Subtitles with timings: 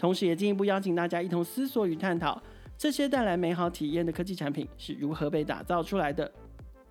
[0.00, 2.42] 同时，也进一步邀请大家一同思索与探讨，
[2.78, 6.32] 这些带来美好体验的科技产品是如何被打造出来的。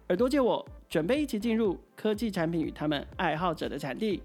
[0.09, 4.21] 耳朵借我，准备一起进入科技产品与他们爱好者的产地。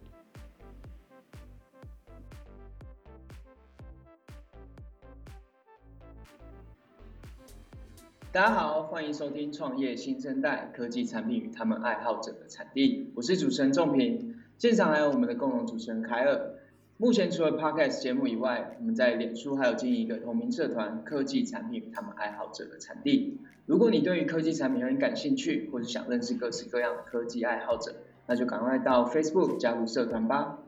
[8.31, 13.11] 大家好，欢迎收听创业新生代科技产品与他们爱好者的产地。
[13.17, 16.59] 我是主持人仲平，现场还有我们的共同主持人凯尔。
[16.97, 23.37] 目前除了 Podcast 节目以外，我们在脸书还有经营一个同名社团“科技产品他们爱好者的产地”。
[23.67, 27.97] 如果你对于科技产品很感兴趣，或是想认识各式各样的科技爱好者，
[28.29, 30.61] 那就赶快到 Facebook 加入社团吧。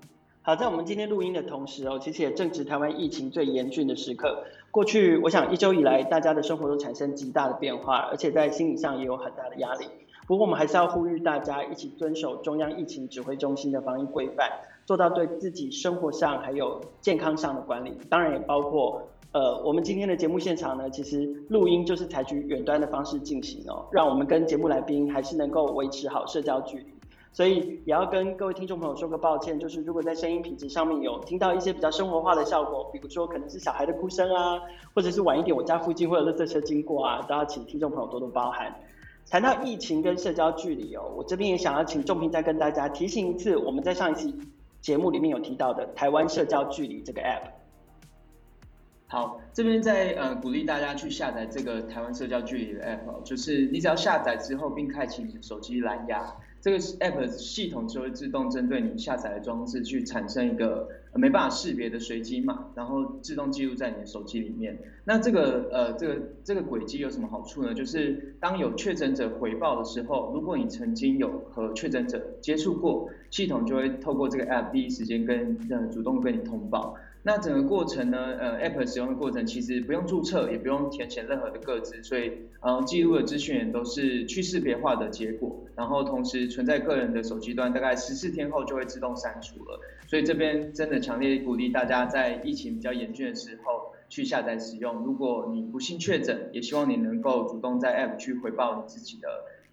[0.43, 4.47] 好，在我们今天录音的同时哦，其实也正值台湾疫情最严峻的时刻。
[4.73, 9.87] 过去，我想一周以来，大家的生活都产生极大的变化，而且在心理上也有很大的压力。
[10.27, 14.51] 不过，我们还是要呼吁大家一起遵守中央疫情指挥中心的防疫规范。
[14.87, 26.87] 做到对自己生活上还有健康上的管理，当然也包括，呃，我们今天的节目现场呢，其实录音就是采取远端的方式进行哦，让我们跟节目来宾还是能够维持好社交距离。
[27.33, 34.59] 所以也要跟各位听众朋友说个抱歉，就是如果在声音品质上面有听到一些比较生活化的效果，比如说可能是小孩的哭声啊，
[34.95, 38.75] 或者是晚一点我家附近会有垃圾车经过啊，都要请听众朋友多多包涵。
[39.29, 44.35] 谈到疫情跟社交距离哦，我这边也想要请仲平再跟大家提醒一次，我们在上一期。
[44.87, 47.51] 节目里面有提到的台湾社交距离这个 app，
[49.09, 56.33] 好，这边在呃鼓励大家去下载这个台湾社交距离的 app，就是你只要下载之后并开启你的手机蓝牙。
[56.61, 60.89] 这个 app 系统就会自动针对你下载的装置去产生一个
[61.19, 64.79] 没办法识别的随机码，然后自动记录在你的手机里面。
[65.05, 67.75] 那这个呃这个这个轨迹有什么好处呢？
[67.75, 76.97] 就是当有确诊者回报的时候，如果你曾经有和确诊者接触过，系统就会透过这个 app 第一时间跟呃主动跟你通报。
[77.23, 89.81] 那整个过程呢，呃，App 使用的过程其实不用注册，也不用填写任何的个资，所以，呃，记录的资讯也都是去识别化的结果，然后同时存在个人的手机端，大概十四天后就会自动删除了。
[90.07, 94.95] 所以这边真的强烈鼓励大家在疫情比较严峻的时候去下载使用。
[95.05, 99.29] 如果你不幸确诊，也希望你能够主动在 App 去回报你自己的。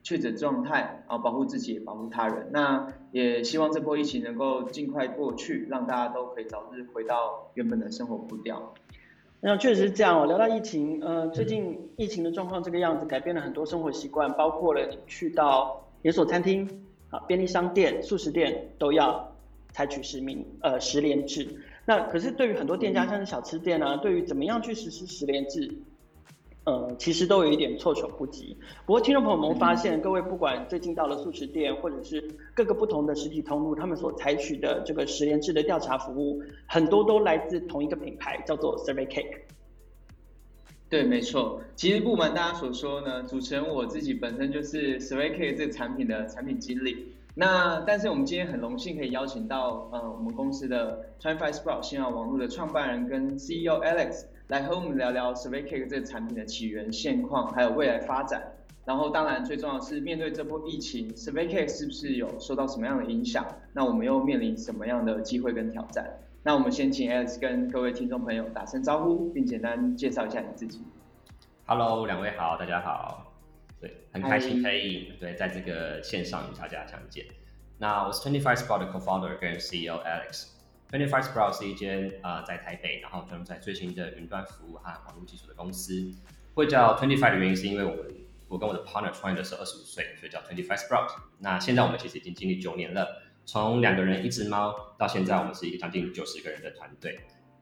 [0.06, 2.50] 确诊状态啊，保护自己保护他人。
[2.52, 8.74] 那也希望这波疫情能够尽快过去，让大家都可以早日回到原本的生活步调。
[9.40, 10.26] 那确实是这样哦。
[10.26, 19.33] 聊到疫情，呃，最近疫情的状况这个样子，改变了很多生活习惯，包括了你去到连锁餐厅、啊便利商店、速食店都要
[19.74, 21.46] 采取实名呃实联制。
[21.86, 25.70] 那可是对于很多店家，像是小吃店啊，对于怎么样去实施实联制？
[26.66, 28.56] 呃，其实都有一点措手不及。
[28.86, 32.26] 不过，听众朋友们发现，各位不管最近到了素食店，或者是
[32.56, 39.40] 各个不同的实体通路，他们所采取的这个实联制的调查服务，很多都来自同一个品牌，叫做 SurveyCake。
[40.88, 41.60] 对，没错。
[41.76, 47.13] 其实不瞒大家所说呢，主持人我自己本身就是 SurveyCake 这个产品的产品经理。
[47.36, 54.26] 那但是我们今天很荣幸可以邀请到呃我们公司的 Twenty Five Sprout 新奥网络的创办人跟 CEO Alex。
[54.50, 58.44] 来和我们聊聊 SurveyCake 这个产品的起源、现况，还有未来发展。
[58.86, 63.44] 然后，当然最重要的是面对这波疫情，SurveyCake 是不是有受到什么样的影响？
[63.72, 66.06] 那我们又面临什么样的机会跟挑战？
[66.44, 70.84] 那我们先请 Alex 跟各位听众朋友打声招呼，并简单介绍一下你自己。
[71.66, 73.33] Hello，两位好，大家好。
[73.84, 77.26] 对，很开心可以对在这个线上与大家相见。
[77.80, 80.46] 那我是 Twenty Five Sprout 的 Co-founder 跟 CEO Alex。
[80.90, 86.14] Twenty Five Sprout 是一间啊、呃、在台北，然后专门在最新的云端服务和网络技术的公司。
[86.54, 88.06] 会叫 Twenty Five 的原因是因为我们
[88.48, 91.10] 我跟我的 partner 创业的时候二十五岁，所以叫 Twenty Five Sprout。
[91.40, 97.20] 那现在我们其实已经经历九年了，从两个人一只猫到现在我们是一个将近九十个人的团队。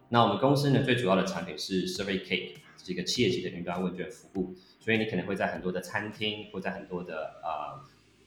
[0.10, 7.80] 那我们公司呢最主要的产品是 SurveyCake，是一个企业级的云端问卷服务，所以你可能会在很多的餐厅或在很多的呃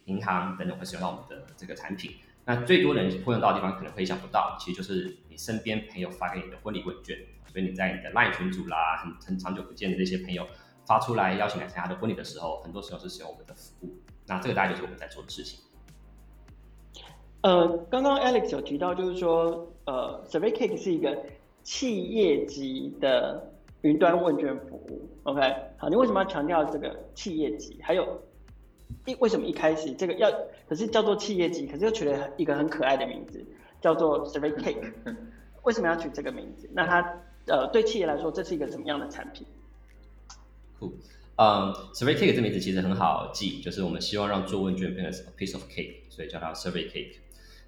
[0.06, 2.12] 银行等等会使用到我们的这个产品。
[2.46, 7.18] 那最多人会用到的地方，可能会想不到，其实就是你身边朋友发给你的婚礼问卷。
[7.52, 10.44] 所以你在你的 LINE 群组啦，很很长久不见的这些朋友
[10.86, 13.94] 发出来邀请来参加的婚礼的时候，很多时候是使用我们的服务。
[14.26, 15.60] 那这个大概就是我们在做的事情。
[17.42, 21.16] 呃，刚刚 Alex 有提到，就是说，呃，SurveyCake 是一个
[21.62, 23.53] 企业级的
[23.84, 25.10] 云端问卷服务。
[25.24, 25.40] OK，
[25.76, 27.78] 好，你为什么要强调这个企业级？
[27.82, 28.22] 还有
[29.04, 30.30] 一为什么一开始这个要
[30.66, 33.44] 可是叫做企业级，可是又取了一个很可爱的名字，
[33.82, 34.92] 叫做 Survey Cake。
[35.64, 36.68] 为什么要取这个名字？
[36.72, 39.46] 那它呃对企业来说，这是一个怎么样的产品？
[40.78, 40.94] 酷，
[41.36, 47.16] 嗯，Survey Cake 这名字其实很好记，就是我们希望让做问卷变成 a piece of cake，所以叫它 Survey Cake。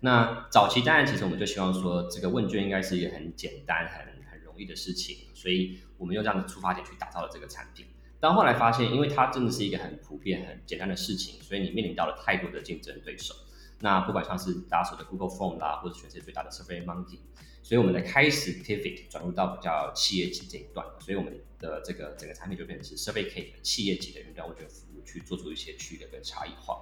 [0.01, 7.87] 那早期当然，其实我们就希望说，这个问卷应该是一个很简单、很很容易的事情，所以我们用这样的出发点去打造了这个产品。
[8.19, 13.35] 但后来发现，因为它真的是一个很普遍、很简单的事情，所以你面临到了太多的竞争对手。
[13.81, 17.19] 那不管像是大家说的 Google Form 啦，或者全世界最大的 Survey Monkey，
[17.63, 26.79] 所以我们来开始 pivot 转入到比较企业级这一段，所以我们的这个整个产品就变成是 Survey Cake 企业级的云端问卷服务，去做出一些区别跟差异化。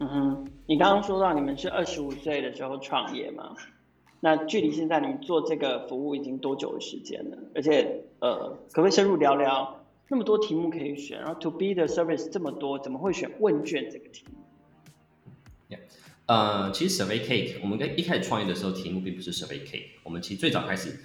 [0.00, 3.54] 嗯哼，你刚刚说到你们是二十五岁的时候创业吗？
[4.24, 7.36] 那距离现在你们做这个服务已经多久的时间了？
[7.56, 9.84] 而且呃，可不可以深入聊聊？
[10.08, 15.76] 那么多题目可以选，然后 To B 的 service 这么多，怎么会选问卷这个题目？
[16.26, 19.86] 呃，其实 Survey Cake，我们跟一开始创业的时候，题目并不是 Survey Cake。
[20.04, 21.00] 我们其实最早开始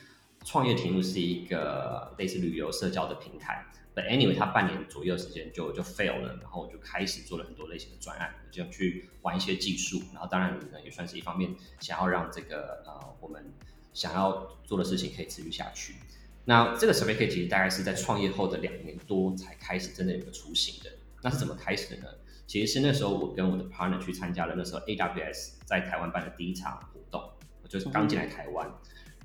[0.45, 3.65] 创业题目是一个类似旅游社交的平台。
[4.03, 10.01] Anyway，他半年左右时间就就 fail 了，然后我就开始做了很多类型的专案，我就去玩一些技术。
[10.13, 13.53] 然后当然呢，也算是一方面想要让这个呃我们
[13.94, 15.95] 想要做的事情可以持续下去。
[16.45, 20.91] 那这个 Survey Cake 其实大概是在创业后的两年多才开始真的有个雏形的。
[21.21, 22.07] 那是怎么开始的呢？
[22.45, 27.21] 其实是那时候我跟我的 partner 去参加了那时候 AWS 在台湾办的第一场活动，
[27.61, 28.71] 我就是刚进来台湾，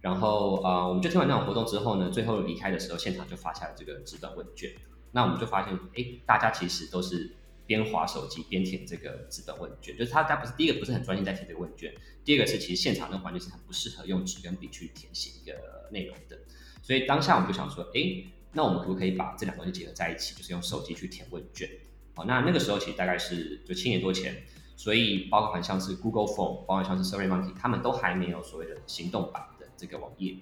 [0.03, 4.71] 然后呃我们就听完那场活动之后呢，最后离开的时候，现场就发下了这个纸本问卷。
[5.13, 7.35] 那我们就发现，哎，大家其实都是
[7.67, 11.95] 边滑手机边填这个纸本问卷，就是他他不是第一个不是很专心在填这个问卷，
[12.25, 16.39] 第二个是其实现场的环境是很不适合用纸跟笔去填写一个内容的，
[16.83, 21.69] 所以当下我们就想说，哎，那我们可不可以把这两个东西结合在一起，就是用手机去填问卷？
[22.15, 24.45] 好，那那个时候其实大概是就七年多前，
[24.77, 29.43] 所以包含像是 Google Form，包括像是 SurveyMonkey，他们都还没有所谓的行动版
[29.83, 30.37] 这个网页，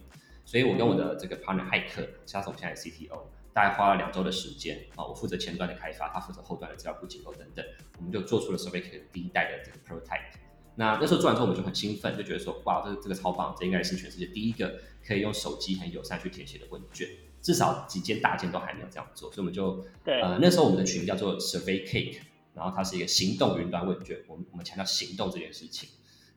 [0.44, 3.22] 所以我跟我的这个 partner 骇客，加上我们现在的 CTO，
[3.54, 7.64] 大概花了两周的时间啊，我负责前端的开发，他负责后端的资料库结构等等，
[7.96, 10.36] 我们就做出了 SurveyCake 第一代的这个 prototype。
[10.76, 17.08] 那那时候做完之后，我们就很兴奋，就觉得说，哇，这个这个超棒，这应该是全世界第一个可以用手机很友善去填写的问卷。
[17.42, 22.18] 至少几间大件都还没有这样做，所以我们就对呃那时候我们的群叫做 Survey Cake，
[22.54, 25.88] 然后它是一个行动云端问卷，我们我们强调行动这件事情，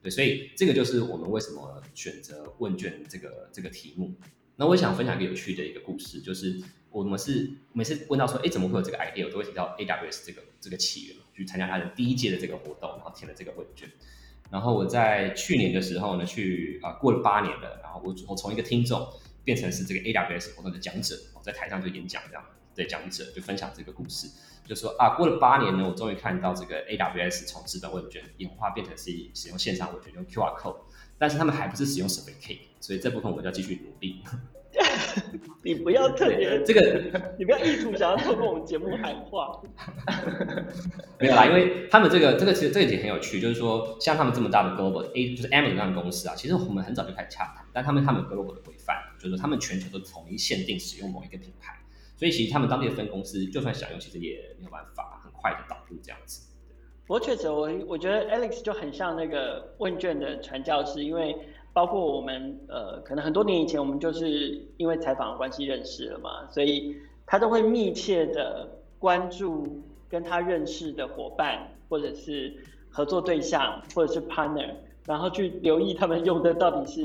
[0.04, 4.14] 对，所以这个就是我们为什么选择问卷这个这个题目。
[4.56, 6.60] 那我想分享一个有趣的一个故事，就是
[6.90, 13.90] 我们是每次问到说，哎，怎么会有这个 idea，我都会提到 AWS 这个这个起源，去参加他的第一届的这个活动，然后填了这个问卷。
[14.50, 19.08] 然后我在去年的时候呢，去啊、过了八年了，然后我我从一个听众。
[19.44, 22.42] 变成是这个 AWS 活动的讲者，在台上就演讲这样，
[22.74, 24.28] 对，讲者就分享这个故事，
[24.66, 30.76] 就说啊，过了八年呢，我终于看到这个 AWS 从纸本问卷演化变成是使用线上问卷，用 QR code，
[31.18, 34.22] 但是他们还不是使用 Survey Cake，所以这部分我们要继续努力。
[35.62, 39.62] 你不要特别这个，你不要意图想要透过我们节目喊话。
[41.20, 51.78] 没有啦，因为他们这个这个其实这一点很有趣，就是说像他们这么大的 global A 就是 Amazon 这样的公司啊，其实我们很早就开始洽谈，但他们他们有 global 的规范，就是说他们全球都统一限定使用某一个品牌，
[52.24, 56.50] 所以其实他们当地的分公司就算想用，其实也没有办法很快的导入这样子。
[57.06, 61.36] 我确实我我觉得 Alex 就很像那个问卷的传教士，因为。
[61.74, 72.54] 包括我们呃，可能很多年以前我们就是因为采访的关系认识了嘛，所以他都会密切的关注跟他认识的伙伴或者是
[72.90, 74.72] 合作对象或者是 partner，
[75.04, 77.02] 然后去留意他们用的到底是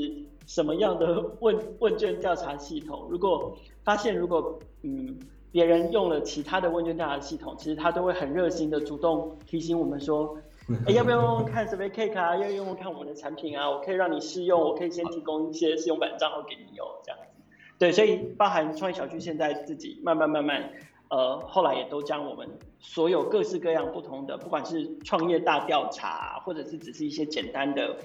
[0.50, 3.06] 什么样的问问卷调查系统。
[3.08, 5.16] 如果发现如果嗯
[5.52, 10.36] 别人用了其他的问卷调查系统，其实他都会很热心的主动提醒我们说。
[10.86, 12.36] 哎，要不要用用看 Survey Cake 啊？
[12.36, 13.70] 要用用看我们的产品啊？
[13.70, 17.42] 我可以让你试用，我可以先提供一些试用版账号给你用，这样子。
[17.78, 20.70] 对，所以包含创业小区现在自己慢慢慢慢，
[21.08, 27.96] 呃，后来也都将我们所有各式各样不同的，不管是创业大调查，或者是只是一些简单的，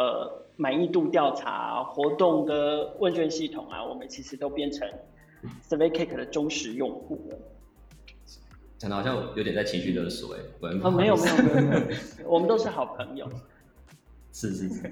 [0.00, 4.88] 呃，满意度调查、活动的问卷系统啊，我们其实都变成
[5.68, 7.38] Survey Cake 的忠实用户了。
[8.78, 10.40] 讲的好像有点在情绪勒索哎，
[10.82, 13.28] 哦，没有没有没有没 有，我们都是好朋友。
[14.32, 14.86] 是是是，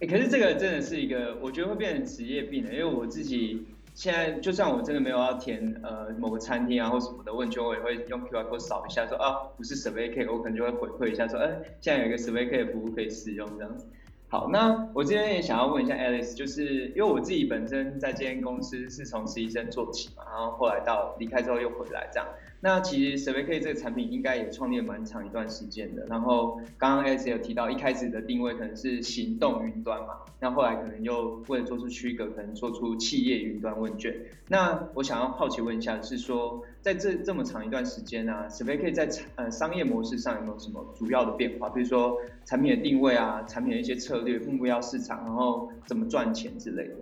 [0.00, 11.50] 哎， 可是这个真的是一个，我觉得会变成职业病的，因为我自己现在就算我真的没有要填呃某个餐厅啊或什么的问卷，我也会用 QR code 扫一下说，啊不是 Survey Cake，我可能就会回馈一下说，哎，
[11.80, 13.86] 现在有一个 Survey Cake 的服务可以使用这样子。
[14.28, 22.28] 好，那我这边也想要问一下 Alice，就是因为我自己本身在这间公司是从实习生做起嘛，然后后来到离开之后又回来这样。
[22.66, 26.04] 那其实 SurveyK 这个产品应该也创立了蛮长一段时间的。
[26.06, 34.12] 然后刚刚 Alex 有提到，一开始的定位可能是行动云端嘛，那后来可能又为了做出区隔，可能做出企业云端问卷。
[34.48, 41.68] 那我想要好奇问一下，是说在这这么长一段时间啊，SurveyK 在呃商业模式上有没有什么主要的变化？
[41.68, 46.94] 比如说产品的定位啊，产品的一些策略、目标市场，然后怎么赚钱之类的。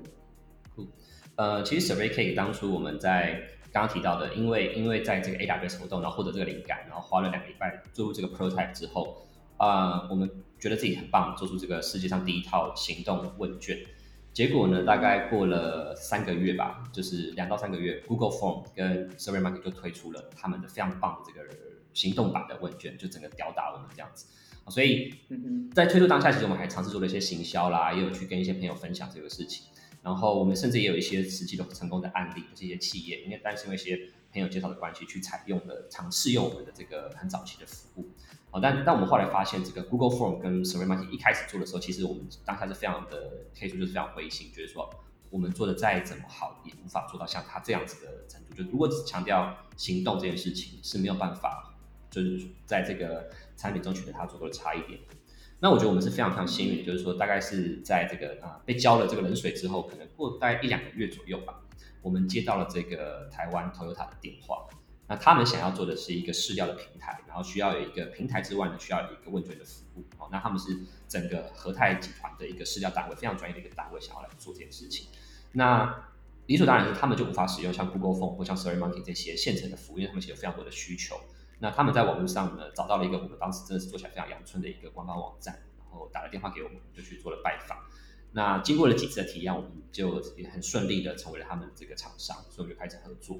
[0.76, 0.86] 嗯，
[1.36, 3.40] 呃，其实 SurveyK 当初我们在
[3.74, 9.26] 刚刚提到的，因为因为在这个 AWS 活动，然后获得这个灵感，然后花了两个礼拜做出这个 prototype 之后，
[9.56, 13.76] 啊、呃，我们觉得自己很棒，做出这个世界上第一套行动问卷。
[14.32, 21.48] 结果呢，大概过了三个月吧，就是两到三个月，Google Form 跟 SurveyMonkey 就推出了他们的非常棒的这个
[21.92, 24.26] 行动版的问卷，就整个吊打我们这样子。
[24.68, 25.12] 所以
[25.74, 29.66] 在推出当下，其实我们还尝试做了一些行销啦，也有去跟一些朋友分享这个事情。
[30.04, 33.98] 然后我们甚至也有一些实际的成功的案例，这些企业，因为但是因为一些
[34.30, 38.10] 朋友介绍的关系，去采用的尝试用我们的这个很早期的服务。
[38.50, 44.88] 哦，但但我们后来发现，这个 Google Form 跟 SurveyMonkey 一开始做的时候，其实我们当下是非常的可以说就是非常灰心，觉得说
[45.30, 48.54] 我们做的再怎么好，也无法做到像他这样子的程度。
[48.54, 51.74] 就如果只强调行动这件事情，是没有办法，
[52.10, 55.00] 就是在这个产品中取得它足够的差异点。
[55.64, 61.62] 那我觉得我们是非常非常幸运，就是说大概是在这个啊被浇了这个冷水之后，可能过大概一两个月左右吧，
[62.02, 64.66] 我们接到了这个台湾 Toyota 的电话。
[65.08, 70.04] 那他们想要做的是一个试调的平台，然后需要有一个平台之外呢，需要有一个问卷的服务。
[70.18, 70.78] 哦，那他们是
[71.08, 75.06] 整个和泰集团的一个试调单位，非常专业的一个单位，想要来做这件事情。
[75.52, 76.10] 那
[76.44, 81.18] 理所当然是他们就无法使用像 Google Phone 或像 SurveyMonkey 这些现成的服务，因为他们其实有非常多的需求。
[81.58, 87.78] 那他们在网络上呢，找到了一个我们当时真的是做起来非常阳春的一个官方网站，然后打了电话给我们，就去做了拜访。
[88.32, 93.38] 那经过了几次的体验，我们就也很顺利的成为了他们这个厂商，所以我们就开始合作。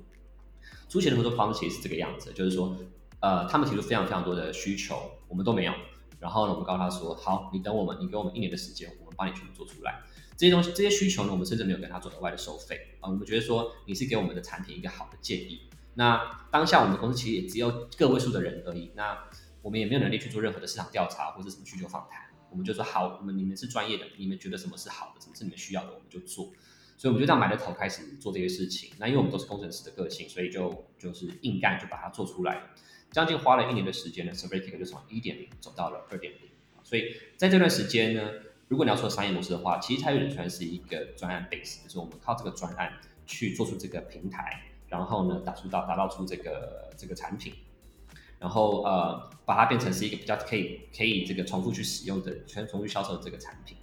[0.89, 2.77] 初期的合作方式其实是这个样子，就是说，
[3.21, 5.73] 呃，他们提出非常非常多的需求，我们都没有。
[6.21, 10.01] 然后呢，我们告诉他说，好，你等我们，你给我们一年的时间，我们帮你全部做出来。
[10.37, 15.69] 这些东西，这些需求呢，我们甚至没有跟他做额外的收费啊、我们觉得说，你是给我们的产品一个好的建议。
[15.95, 19.17] 那当下我们公司其实也只有个位数的人而已，那
[19.63, 22.23] 我们也没有能力去做任何的市场调查或者什么需求访谈。
[22.51, 26.53] 我们就说好，我们你们是专业的，你们觉得什么是好的，什么是你们需要的，我们就做。
[26.97, 28.93] 所以我们就这样埋着头开始做这些事情。
[28.99, 32.63] 那因为我们都是工程师的个性，所以就就是硬干，就把它做出来。
[33.11, 36.43] 将近花了一年的时间呢，SurveyK 就从一点零走到了二点零。
[36.85, 38.31] 所以在这段时间呢，
[38.69, 42.93] 如果你要说商业模式的话，其实它有点算是一个专案 base，就是我们靠这个专案
[43.27, 44.63] 去做出这个平台。
[44.95, 47.53] 然后呢，打出到打造出这个这个产品，
[48.39, 53.77] 然后呃，把它变成是一个比较可以可以这个重复去使用的、全重复销售的这个产品。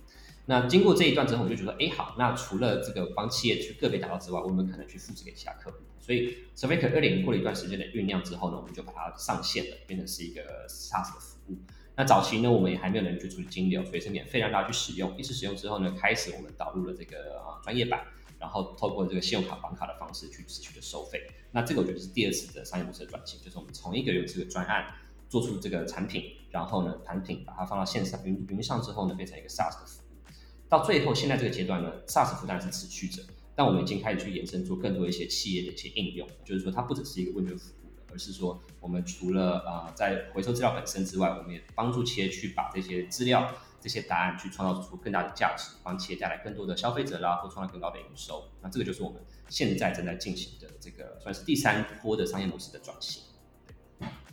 [0.45, 5.77] 那经过这一段之后，我就觉得，哎，好，那除了这个帮企业去个别打造之外，我们可能去复制给其他客户。
[5.99, 11.57] 所以，SurveyK 二点零过了一段时间的酝酿之后呢，我们就把它上线了，变成是一个 SaaS 的服务。
[11.95, 15.15] 那早期呢，我们也还没有能力去处理金流，所以是免费让大家去使用。
[15.15, 18.03] 一次使用之后呢，开始我们导入了这个啊专业版。
[18.41, 21.21] 然后透过这个信用卡、绑卡的方式去持续的收费，
[21.51, 24.95] 那这个我觉得是第二次的商业模式的转型，就是我们从一个有这个专案
[25.29, 30.31] 做出这个产品，然后呢，产品把它放到线上云云上之后呢，变成一个 SaaS 的服务。
[30.67, 33.21] 到最后现在这个阶段呢，SaaS 服务当然是持续着，
[33.55, 43.53] 但我们已经开始去延伸做更多一些企业的一些应用，就是说它不只是一个问卷服务，而是说我们除了啊、呃、在回收资料本身之外，我们也帮助企业去把这些资料。
[43.81, 48.43] 这些答案去创造出更大的价值，帮企业带来更多的消费者啦，或创造更高的营收。
[48.61, 49.19] 那这个就是我们
[49.49, 53.23] 现在正在进行的这个算是第三波的商业模式的转型。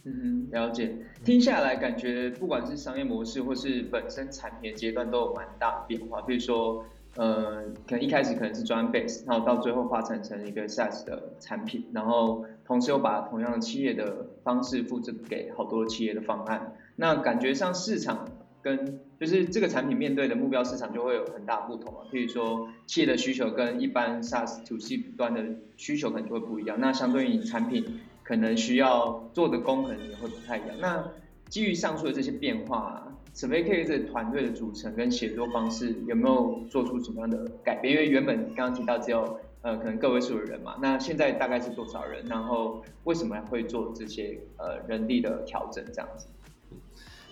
[0.05, 0.95] 嗯，了解。
[1.25, 6.21] 听下来感觉不管是商业模式或是本身产品的阶段都有蛮大的变化。
[6.21, 6.85] 比如说，
[7.17, 16.77] 呃，可能一开始可能是专 base，然后到最后发展成一个 SaaS 的产品，然后同时又把同样的企业的方式复制给好多企业的方案。
[16.97, 18.29] 那感觉上市场。
[18.61, 25.45] 跟就是这个产品面对的目标市场就会有很大不同啊，譬如说企业的需求跟一般 SaaS to C 端的
[25.77, 30.77] 需求可能就会不一样，那相对于你产品可能需要做的功可能也会不太一样。
[30.81, 31.05] 那
[31.49, 37.95] 基于上述的这些变化，SurveyK 这团队的组成跟协作方式有没有做出什么样的改变？
[37.95, 42.25] 因为原本刚刚提到只有呃可能个位数的人嘛，那现在大概是多少人？
[42.27, 46.29] 然后为什么会做这些呃人力的调整这样子？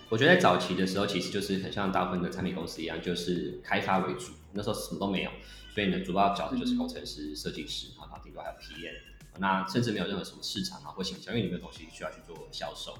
[0.09, 4.31] 我觉得在早期的时候，其实就是很像大部分的产品公司一样，就是开发为主。
[4.53, 5.31] 那时候什么都没有，
[5.73, 8.93] 所以呢，主要角色就是工程师、设计师，然后顶多还有 PM。
[9.39, 12.97] 那甚至没有任何什么市场啊或行销，因为你没有东西需要去做销售。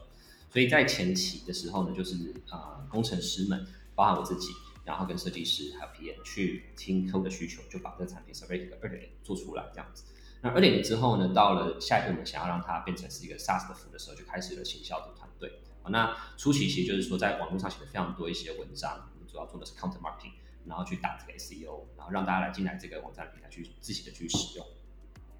[0.51, 2.13] 所以在前期的时候呢，就是
[2.49, 4.51] 啊、呃，工程师们，包含我自己，
[4.83, 10.03] 然后跟设计师还有 PM 去听客户的需求，就把这个产品 Server 二点零做出来这样子。
[10.41, 15.16] 那二点零之后呢，到了下一步我们想要让它变成是一个 SaaS 的服务的时候，就开始了行销的。
[15.89, 20.34] 那初期其实就是说，在网络上写了非常多一些文章，我们主要做的是 Content Marketing，
[20.65, 24.65] 然后去打这个 SEO，然后让大家来进来这个网站平台去自己的去使用。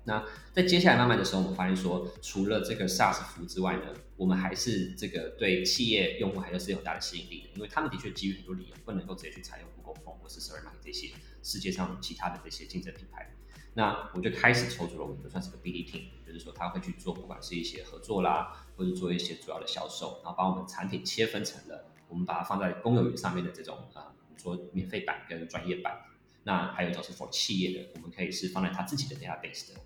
[0.06, 0.24] 那
[0.54, 11.12] 在接下来慢慢的时候，我们发现说，除了这个 SaaS 服务之外呢，我们还是这个对企业用户还是有很大的吸引力的，因为他们的确基于很多理由，不能够直接去采用 Google Phone 或是 SurveyMonkey 这些
[11.44, 13.34] 世界上其他的这些竞争品牌。
[13.74, 26.00] 那我就开始筹组了我们的算是个 BD team，就是说他会去做不管是一些合作啦，或者做一些主要的销售，然后把我们产品切分成了我们把它放在公有云上面的这种呃，我们说免费版跟专业版。
[26.44, 29.82] 那还有一种是 for 企业的，我们可以是放在他自己的 database 的，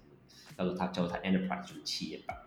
[0.56, 2.38] 叫做它叫做它 enterprise 就是企业版。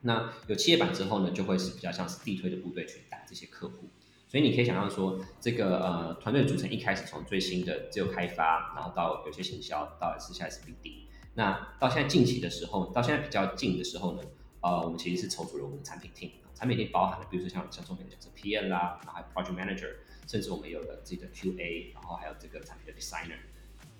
[0.00, 3.88] 那有企业版之后呢，就会是比较像是地推的部队去打这些客户。
[4.26, 14.22] 所以你可以想象说，这个呃团队组成一开始从最新的自由开发，然后到有些行销，到是下一次 BD，那到现在近期的时候，到现在比较近的时候呢，
[14.64, 19.90] 呃，我们其实是筹组了我们的产品 team，产品 team 包含了比如说像像中美的讲是 PM 啦，然后还有 project manager，
[20.26, 23.36] 甚至我们有了自己的 QA，然后还有这个产品的 designer。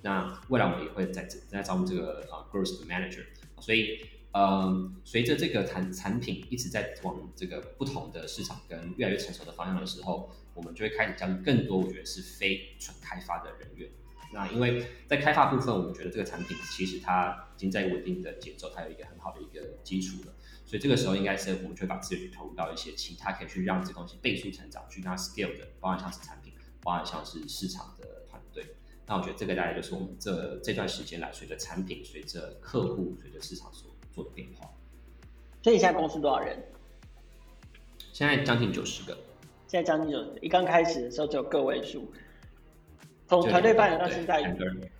[0.00, 3.26] 那未来我们也会在在招募这个呃 growth manager，
[3.60, 4.00] 所以。
[4.36, 13.88] 嗯，随着这个产产品一直在往这个不同的市场跟越来越成熟的方向的时候，我们就会开始加入更多我觉得是非纯开发的人员。
[14.32, 20.33] 那因为在开发部分，我们觉得这个产品其实它已经在稳定的节奏，它有一个很好的一个基础了。
[20.64, 26.52] 所以这个时候应该是我们就会把资源去投入到一些其他可以去让这东西倍速成长、去让它 scale 的，包含像是产品，
[26.82, 28.64] 包含像是市场的团队。
[29.06, 34.70] 那我觉得这个大概就是我们这这段时间来，随着产品、随着客户、随着市场所做的变化，
[35.62, 36.58] 所以你现在公司多少人？
[38.12, 39.16] 现在将近九十个。
[39.66, 42.10] 现在将近九十，一刚开始的时候只有个位数。
[43.26, 44.90] 从团队发展到现在，对，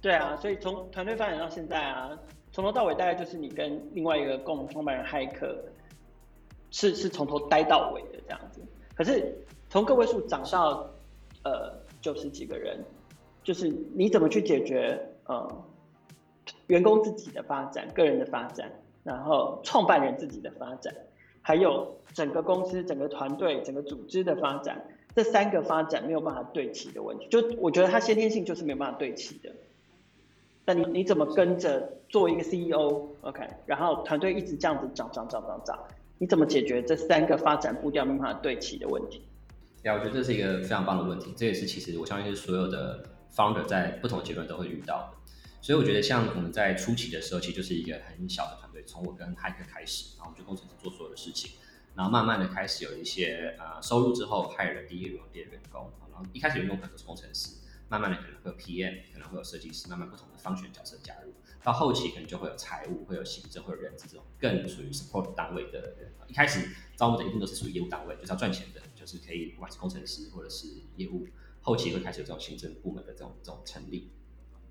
[0.00, 2.10] 对啊，所以从团队发展到现在啊，
[2.52, 5.56] 从头到尾大概就是你跟另外一个共同创办人骇客，
[6.70, 8.60] 是是从头待到尾的这样子。
[8.94, 9.36] 可是
[9.68, 10.88] 从个位数涨到
[11.42, 12.78] 呃九十几个人，
[13.42, 15.64] 就是你怎么去解决呃？
[16.66, 18.72] 员工自己的发展、个人的发展，
[19.04, 20.92] 然后创办人自己的发展，
[21.40, 24.82] 还有整个公司、整个团队、整个组织的发展，
[25.14, 29.52] 这三个发展没有办法对齐的问题，就我觉得它先天性就是没有办法对齐的。
[30.64, 35.78] 那你你怎么跟着做一个 CEO，OK，然后团队一直这样子涨涨涨涨涨，
[36.18, 39.22] 你怎么解决这三个发展步调没办法对齐的问题？
[39.82, 45.18] 呀，我觉得这是一个非常棒的问题，这也是其实我相信是所有的 founder 在不同阶段都会遇到的。
[45.60, 51.52] 所以我觉得，像我们在初期的时候，其实就是一个很小的团队，从我跟骇客开始，然后我们就工程师做所有的事情，
[51.94, 57.50] 然后慢慢的开始有一些呃收入之后，hire 了第一个员工、第二个员工，然后一开始员工可能是工程师，
[57.92, 66.10] 慢慢的可能会有 PM，可能会有设计师，慢慢不同的方选角色加入，到后期可能就会有财务、会有行政、会有人资这种更属于 support 单位的人。
[66.26, 71.26] 一开始招募的一定都是属于业务单位，就是要赚钱的，就是可以不管是工程师或者是业务，
[71.60, 74.10] 后期会开始有这种行政部门的这种这种成立。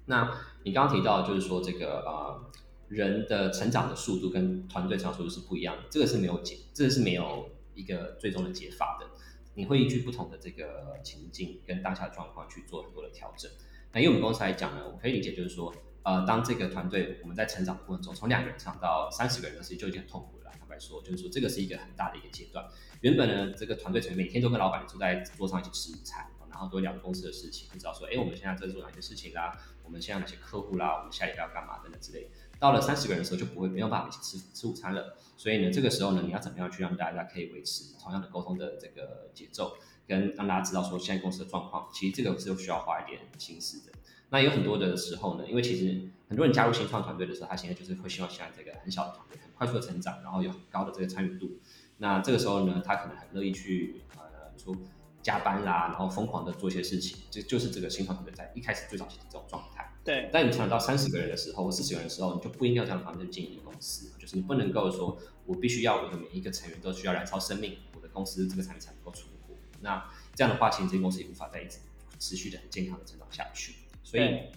[0.05, 2.51] 那你刚刚提到，就是说这个呃
[2.87, 9.05] 人的成长的速度跟团队成长速度是不一样的，这个是没有解，这个是没有一个最终的解法的。
[9.53, 13.51] 你会依据不同的这个情境跟当下状况去做很多的调整。
[13.91, 20.51] 那以我们公司来讲呢，我可以理解就是说，呃，当这个团队我们在成长的过程中，从两个人成长到三十个人的时候，就已经很痛苦了。
[20.57, 22.65] 坦白说，就是说这个是一个很大的一个阶段。
[23.01, 29.57] 原本呢，这个团队成员每天都跟老板坐在桌上一起吃午餐，然后都聊公司的事情，你知道说，哎，我们现在在做哪些事情啦？
[29.83, 30.99] 我们现在哪些客户啦？
[30.99, 32.29] 我们下一步要干嘛等等之类。
[32.61, 35.17] 到了三十个人的时候，就不会没有办法一起吃吃午餐了。
[35.35, 39.73] 所以呢，这个时候呢，你要怎么样去让大家可以维持同样的沟通的这个节奏，
[40.07, 43.97] 跟让大家知道说现在公司的状况，其实这个是需要花一点心思的。
[44.29, 51.49] 那有很多的时候呢，因为其实很多人加入新创团队的时候，他现在就是会希望现在这个很小的团队很快速的成长，然后有很高的这个参与度。
[51.97, 54.23] 那这个时候呢，他可能很乐意去呃
[54.55, 54.77] 说
[55.23, 59.70] 加班啦，然后疯狂的做一些事情，就就是这个新创团队在一开始最早期的这种状态。
[60.03, 64.11] 对，但你成长到三十个人的时候，或四十个人的时候，你就不应该有这样的方式去经营公司。
[64.17, 69.53] 就是你不能够说，我必须要我的每一个成员都需要燃烧生命，我的公司这个产品才能够存活。
[69.81, 71.77] 那这样的话，其实这个公司也无法再一直
[72.17, 73.75] 持续的很健康的成长下去。
[74.03, 74.49] 所以，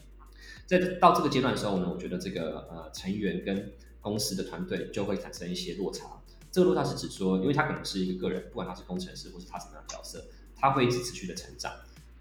[0.65, 6.23] 在到这个阶段的时候呢，我觉得这个呃成员跟公司的团队就会产生一些落差。
[6.51, 10.25] 这个落差是指说，因为他可能是一个个人，不管他是工程师或是他什么样的角色，
[10.57, 11.71] 他会一直持续的成长。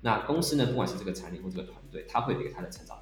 [0.01, 3.01] 那公司呢，不管是这个产品或这个团队，他会给他的成长。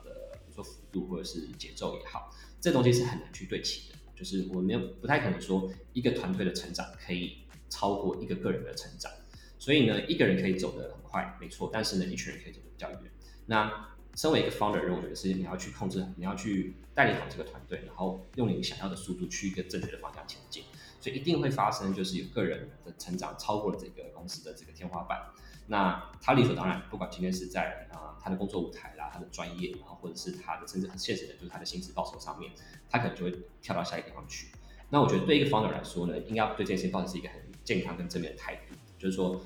[0.91, 3.95] 度或者是节奏也好，这东西是很难去对齐的。
[4.15, 9.12] 就是我没有不太可能说一个团队的成长可以超过一个个人的成长。
[9.58, 13.12] 所以呢，一个人可以走得很快，没错，但是呢，一群人可以走得比较远。
[13.45, 20.63] 那身为一个 founder，我觉得是你要去控制，你要去带领好这个团队，然后用你想要的速度去一个正确的方向前进。
[20.99, 25.19] 所以一定会发生，就是有个人的成长超过了这个公司的这个天花板。
[25.67, 32.52] 那他理所当然，不管今天是在啊、他的工作舞台啦，他的专业，然后或者是他的甚至很现实的，就是他的薪资报酬上面，
[32.89, 34.47] 他可能就会跳到下一个地方去。
[34.89, 39.41] 那我觉得对一个 founder 来说呢，应该要对这件事情抱持是一个很健康跟正面的态度，就是说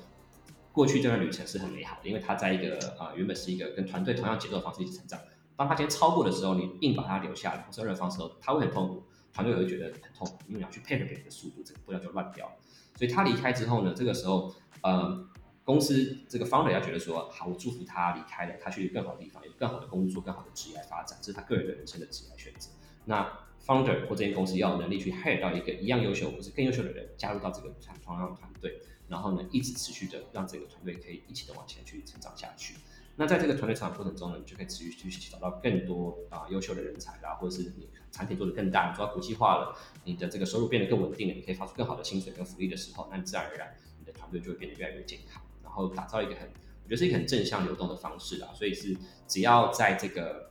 [0.72, 5.20] 过去这段旅程是很美好的，因为他在一个啊、原本是一个跟团队同样节奏的方式一起成长。
[5.56, 9.04] 当他今天超过的时候，你硬把他留下来，或者任何方式，他会很痛苦。
[9.32, 12.50] 团队也会觉得很痛苦，因为你要去配合别人的速度，这个步调就乱掉。
[12.94, 15.28] 所以他离开之后呢，这个时候，呃，
[15.66, 22.70] 公司这个 founder 要觉得说，好，我祝福他离开了，他去更好的地方，有更好的工作，更好的职业来发展，这是他个人的人生的职业选择。
[23.04, 23.28] 那
[23.66, 32.76] founder 或这间公司要有能力去 hire 到一个一样优秀或是更优秀的人加入到这个团同样的团队，然后呢，一直持续的让这个团队可以一起的往前去成长下去。
[33.16, 45.42] 那在这个团队成长过程中呢，你就可以持续去找到更多啊优秀的人才啦，或者是你产品做得更大，做到国际化了，你的这个收入变得更稳定了，你可以发出更好的薪水跟福利的时候，那你自然而然你的团队就会变得越来越健康，
[45.76, 48.48] 后打造一个很，我觉得是一个很正向流动的方式啦。
[48.54, 48.96] 所以是
[49.28, 50.50] 只要在这个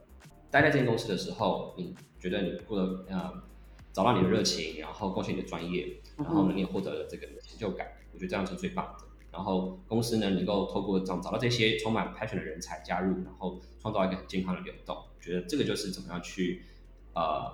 [0.49, 3.43] 待在这间公司的时候，你觉得你过得呃
[3.91, 9.05] 找到你的热情，然后贡献你的专业，然后呢你也获得了这个成就感，我觉得这样是最棒的。
[9.31, 14.95] 然后公司呢，能够透过这样找到这些充满 passion 的人才加入，然后创造一个很健康的流动。
[14.95, 16.63] 我觉得这个就是怎么样去
[17.13, 17.51] 呃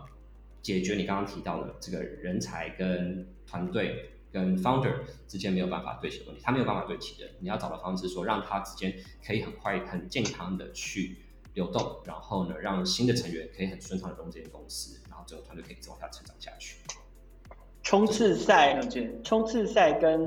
[0.61, 4.93] 解决你刚刚提到的这个人才跟团队跟 founder
[5.27, 8.93] 之间没有办法对齐的问题，他没有办法对齐的，你要找的方式说让他之间
[9.25, 11.17] 可以很快很健康的去
[11.53, 16.77] 流动，然后呢让新的成员可以很顺畅的融入这间公司，然后整个团队可以一直往下成长下去。
[17.83, 18.79] 冲刺赛、
[19.23, 20.21] 冲刺赛跟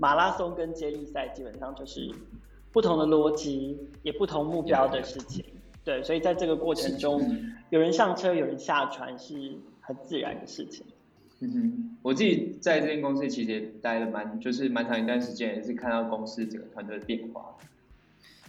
[0.00, 2.10] 马拉松跟接力赛基本上就是
[2.72, 5.44] 不同的逻辑，也不同目标的事情。
[5.84, 7.20] 对，所以在这个过程中，
[7.70, 10.86] 有人上车，有人下船，是很自然的事情。
[11.42, 17.56] 嗯哼，我自己在这间公司其实也待了蛮，就是蛮长一段时间，也是看到公司整个团队的变化。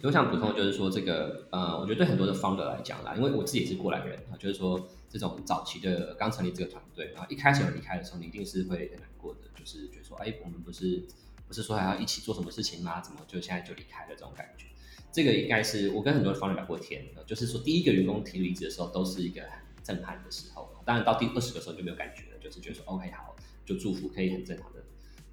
[0.02, 11.02] 我想补充就是说，这个呃，我觉得对很多的 founder 来讲啦，因为我自己也是过来人啊，就是说这种早期的刚成立这个团队，然后一开始有离开的时候，你一定是会很难过的，就是觉得说，哎，我们不是
[11.48, 13.00] 不是说还要一起做什么事情吗？
[13.00, 14.66] 怎么就现在就离开了这种感觉？
[15.12, 19.50] 这个应该是我跟很多的 founder 聊过天，就是说第一个员工提离职的时候，都是一个很
[19.82, 24.82] 震撼的时候，当然到第二十个时候就没有感觉了，就是觉得说 OK 好，就祝福可以很正常的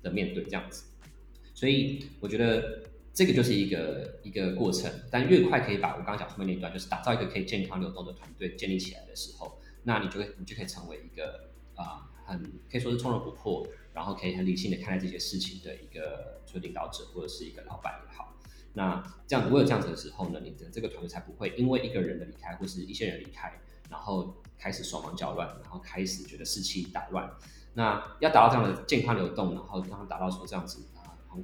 [0.02, 0.84] 的面对这样子，
[1.54, 2.84] 所以我觉得。
[3.12, 18.38] 这个就是一个一个过程，但越快可以把我刚刚讲后面那段，就是打造一个可以健康流动的团队建立起来的时候，那你就会你就可以成为一个啊、很可以说是从容不迫，然后可以很理性的看待这些事情的一个就是领导者或者是一个老板也好。
[18.74, 23.60] 那这样子如果有这样子的时候呢，你的这个团队才不会因为一个人的离开或是一些人离开，
[23.90, 27.30] 然后开始手忙脚乱，然后开始觉得士气打乱。
[27.74, 30.80] 那要达到这样的健康流动，然后让他达到说这样子。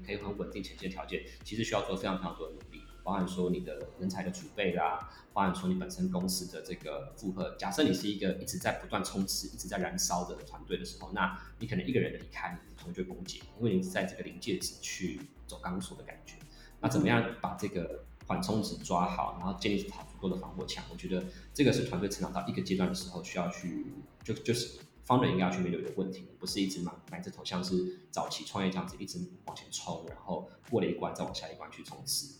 [0.03, 7.55] 可以很稳定前进的条件，其实需要做非常非常多的努力，包含说你的人才的储备啦，包含说你本身公司的这个负荷。
[7.55, 16.36] 假设你是一个一直在不断冲刺、一直在燃烧的团队的时候，那你可能一个人离开，团队就会崩解，因为你是在这个临界值去走钢索的感觉。
[16.81, 20.83] 那怎么样把这个缓冲值抓好，然后建立好足够的防火墙？
[20.91, 23.85] 我觉得这个是团队成长到一个阶段的时候需要去
[24.23, 24.79] 就就是。
[25.07, 32.39] founder 应该要去面对的问题，不是一直埋埋着头，像是早期创业这样子一直往前冲，然后过了一关再往下一关去冲刺。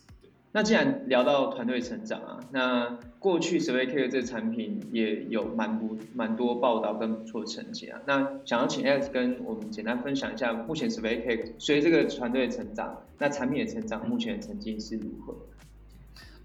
[0.50, 8.00] 那既然聊到团队成长啊，那过去 SurveyCare 这个产品也有蛮不蛮多报道跟不错的成绩啊。
[8.04, 15.36] 那想要请 Alex 跟我们简单分享一下，目前 SurveyCare 随这个团队成长，那产品的成长目前的成绩是如何？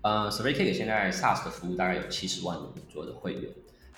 [0.02, 3.52] 呃，SurveyCare 现在 SaaS 的服务大概有七十万人左右的会员。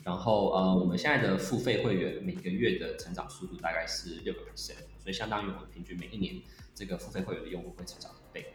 [0.04, 6.42] 然后呃，我们现在的付费会员每个月的成长速度大概是六个 percent，所以相当于我们平均每一年
[6.76, 8.54] 这个付费会员的用户会成长一倍。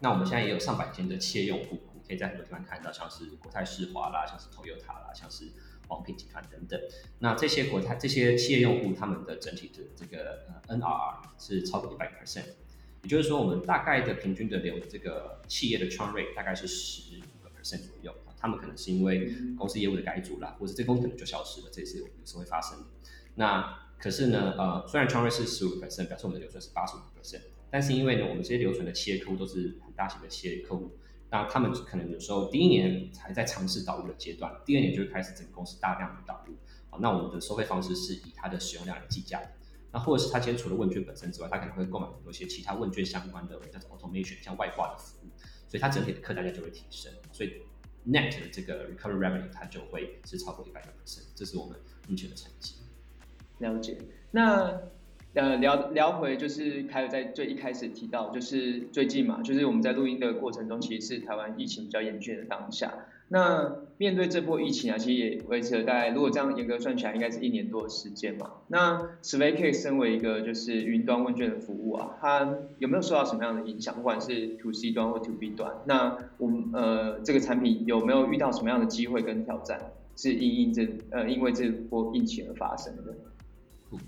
[0.00, 5.44] 那我们现在也有上百间的企业用户，你可以在很多地方看到，像是国泰世华啦，像是 Toyota 啦，像是
[5.88, 6.80] 王品集团等等。
[7.18, 12.46] 那这些国泰这些企业用户，他们的整体的这个呃 NRR 是超过一百个 percent，
[13.02, 18.14] 也就是说，我们大概的平均的流这个企业的 churn rate 大概是十五个 percent 左右。
[18.40, 22.84] 他们可能是因为公司业务的改组啦，或者这个公司可能就消失了，这也是有时候会发生的。
[23.34, 30.92] 那可是呢，呃，虽然 churn rate 是十五 percent，表示我们的留存是八十五 percent，但是因为呢，我们这些留存的企业客户都是很大型的企业客户，
[31.30, 36.54] 那他们可能有时候第一年还在尝试导入的阶段，第二年就会开始整个公司大量的导入。
[36.90, 39.50] 啊，那我们的收费方式是以它的使用量来计价的。
[39.92, 45.30] 那或者是他今天除了问卷本身之外，他可能会购买很多一些其他问卷相关的叫做 automation，像外挂的服务，
[45.66, 47.62] 所以它整体的客单价就会提升，所以
[48.06, 51.76] net 的这个 recovery revenue 它就会是超过一百个百分这是我们
[52.08, 52.74] 目前的成绩。
[53.58, 53.96] 了解。
[54.30, 54.78] 那
[55.34, 62.92] 呃聊聊回就是还有在最一开始提到，就是最近嘛，就是我们在录音的过程中，其实是台湾疫情比较严峻的当下。
[63.28, 68.50] 那面对这波疫情啊，其实也维持了大概，如果这样严格算起来，应该是一年多的时间嘛。
[68.68, 73.94] 那 SVYCA 身为一个就是云端问卷的服务啊，它有没有受到什么样的影响？
[73.94, 79.92] 不管是 To C 端或 To B 端，那我们呃这个产品有没有遇到什么样的机会跟挑战？
[80.16, 83.14] 是因因这呃因为这波疫情而发生的？
[83.92, 83.98] 嗯，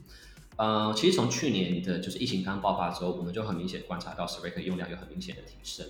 [0.56, 5.87] 呃，其实从去年的就是疫情刚爆发之后，我们就很明显观察到 SurveyK 用量有很明显的提升。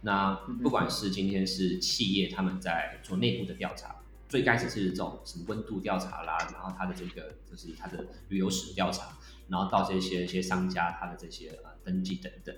[0.00, 0.32] 那
[0.62, 3.96] 不管是今天是企业他们在做内部的调查，
[4.28, 12.54] 最开始是这种什么温度调查啦，然后他的这个就是他的旅游史调查，然后到这些一些商家他的这些呃登记等等。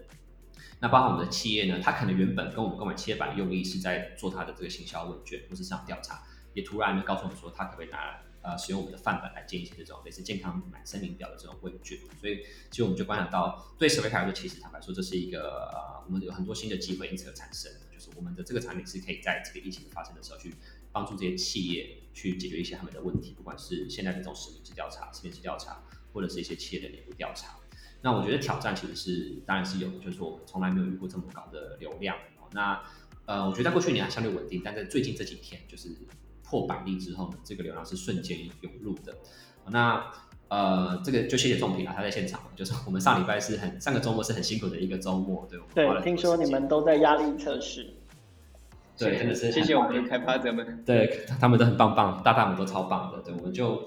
[0.81, 6.23] 那包括我们的企业呢，他可能原本跟我们购买企业版的用意是在做他的这个行销问卷或是市场调查，
[6.55, 7.99] 也突然告诉我们说他可不可以拿。
[8.43, 20.55] 呃，使用我们的范本来建一些这种类似健康码声明表的这种问卷，所以其实我们就观察到，对 SurveyCake 来说，其实坦白说，这是一个呃，我们有很多新的机会因此而产生，就是我们的这个产品是可以在这个疫情发生的时候去
[20.91, 27.57] 帮助这些企业去解决一些他们的问题，不管是现在这种实名制调查、实名制调查，或者是一些企业的内部调查。
[28.01, 32.17] 那我觉得挑战其实是当然是有的，就是说我们从来没有遇过这么高的流量。
[32.53, 32.83] 那
[33.27, 35.95] 呃，我觉得在过去一年还相对稳定，但在最近这几天就是。
[36.51, 39.17] 破百例之后呢，这个流量是瞬间涌入的。
[39.69, 40.05] 那
[40.49, 42.41] 呃，这个就谢谢仲平啊，他在现场。
[42.57, 45.61] 就是我们上礼拜是很上个周末是很辛苦的一个周末，对。
[45.73, 47.95] 对，听说你们都在压力测试。
[48.99, 50.83] 对，真的是谢谢我们的开发者们。
[50.85, 53.23] 对，他们都很棒棒，大大们都超棒的。
[53.23, 53.83] 对，我们就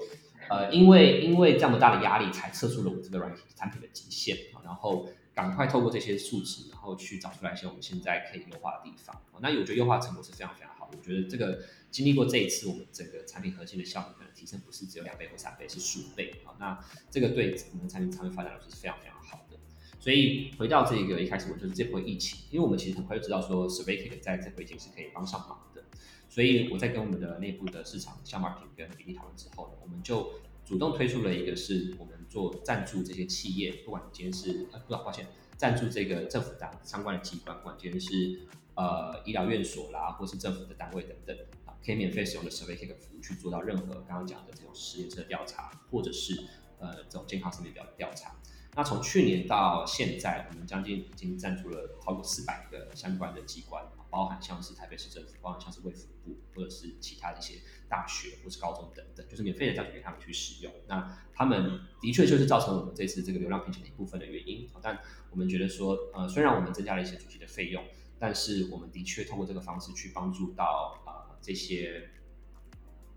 [0.48, 9.14] 呃，因为因为这么大的压力，才测出了我们这个软体产品的极限，然后赶快透过这些数值，然后去找出来一些我们现在可以优化的地方。
[9.38, 11.62] 那我觉得优化成果是非常非常好，我觉得这个。
[11.94, 16.50] 经历过这一次，我们整个产品核心的效率可能提升不是只有两倍或三倍，是数倍啊。
[16.58, 19.56] 那这个对我们产品长远发展来说是非常非常好的。
[20.00, 25.84] 所以回到这个一开始，我就是这波疫情，因为我们其实很快就知道说 s u r v e y c a k 在这回已经是可以帮上忙的。
[26.28, 30.32] 所以我在跟我们的内部的市场项目 marketing 跟比例讨论之后呢，我们就
[30.64, 38.40] 主动推出了一个是我们做赞助这些企业，不管今天是呃，不抱歉，赞助这个政府单相关的机关，不管今天是
[38.74, 41.74] 呃医疗院所啦，或是政府的单位等等啊。
[41.84, 46.34] 可以免费使用的 SurveyCake 服务去做到任何刚刚讲的这种实验室的调查，或者是
[46.78, 48.34] 呃这种健康声明表的调查。
[48.76, 60.72] 那从去年到现在，我们将近已经赞助了超过四百个相关的机关，包含像是台北市政府，包含像是卫福部，或者是其他的一些大学或是高中等等，就是免费的这样给他们去使用。
[60.88, 64.68] 那他们的确就是造成我们这次这个流量瓶颈的一部分的原因。
[64.82, 64.98] 但
[65.30, 67.84] 我们觉得说，呃，虽然我们增加了一些主机的费用，
[68.18, 71.12] 但是我们的确通过这个方式去帮助到呃。
[71.44, 72.08] 这些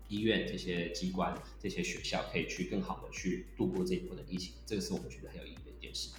[0.08, 6.10] 医院、这些机关、这些学校可以去更好的去度过这一波的疫情，这个是我们觉得很有意义的一件事。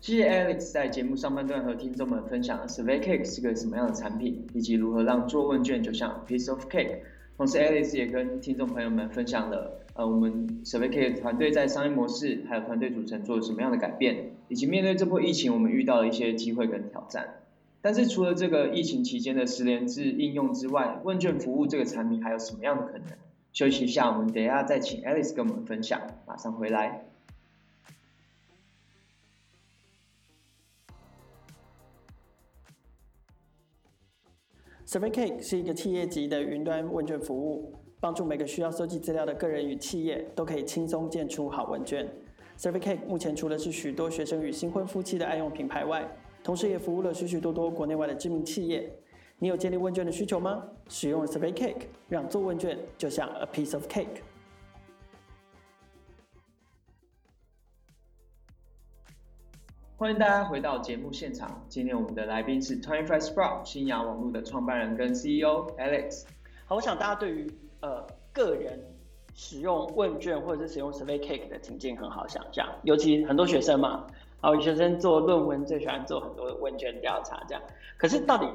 [0.00, 7.00] 谢谢 Alex 在节目上半段和听众们分享了 SurveyCake 是个什么样的产品，以及如何让做问卷就像 piece of cake。
[7.36, 17.42] 同时，Alex 也跟听众朋友们分享了，呃，我们 SurveyCake 团队在商业模式还有团队组成做了什么样的改变，以及面对这波疫情，我们遇到了一些机会跟挑战。
[17.82, 23.06] 但是除了这个疫情期间的十连制应用之外，问卷服务这个产品还有什么样的可能？
[23.52, 26.00] 休息一下，我们等一下再请 Alice 跟我们分享。
[26.26, 27.06] 马上回来。
[34.86, 42.08] SurveyCake 是一个企业级的云端问卷服务，帮助每个需要收集资料的个人与企业都可以轻松建出好问卷。
[42.58, 46.06] SurveyCake 目前除了是许多学生与新婚夫妻的爱用品牌外，
[46.42, 48.92] 同时也服务了许许多多国内外的知名企业。
[49.38, 50.62] 你有建立问卷的需求吗？
[50.88, 54.20] 使用 SurveyCake，让做问卷就像 a piece of cake。
[59.96, 61.62] 欢迎大家回到节目现场。
[61.68, 66.24] 今天我们的来宾是 Twenty Five Sprout 新芽网络的创办人跟 CEO Alex。
[66.64, 67.50] 好，我想大家对于
[67.80, 68.78] 呃个人
[69.34, 74.06] 使用问卷或者是使用 SurveyCake 的情境很好想象，尤其很多学生嘛。
[74.42, 77.62] 好，学生做论文最喜欢做很多问卷调查，这样。
[77.98, 78.46] 可是到底，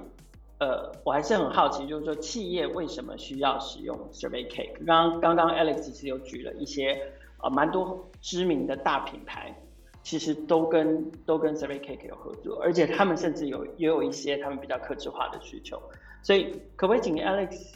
[0.59, 4.83] 呃，我还是很好奇，就是说企业为什么需要使用 SurveyCake？
[4.85, 6.99] 刚刚刚 Alex 其实有举了一些，
[7.43, 9.55] 呃，蛮多知名的大品牌，
[10.01, 15.79] 其实都跟都跟 SurveyCake 有合作，而且他们甚至有也有一些他们比较客制化的需求。
[16.23, 17.75] 所以，可不可以请 Alex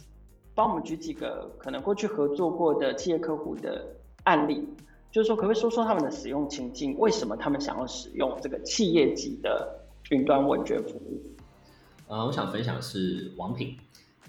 [0.56, 3.86] 帮我们举几个可能过去合作过的企业客户的
[4.24, 4.68] 案例？
[5.12, 6.96] 就是说，可不可以说说他们的使用情境？
[6.98, 11.20] 为什么他们想要使用这个企业级的云端问卷服务？
[12.06, 13.76] 呃，我想分享的是王品。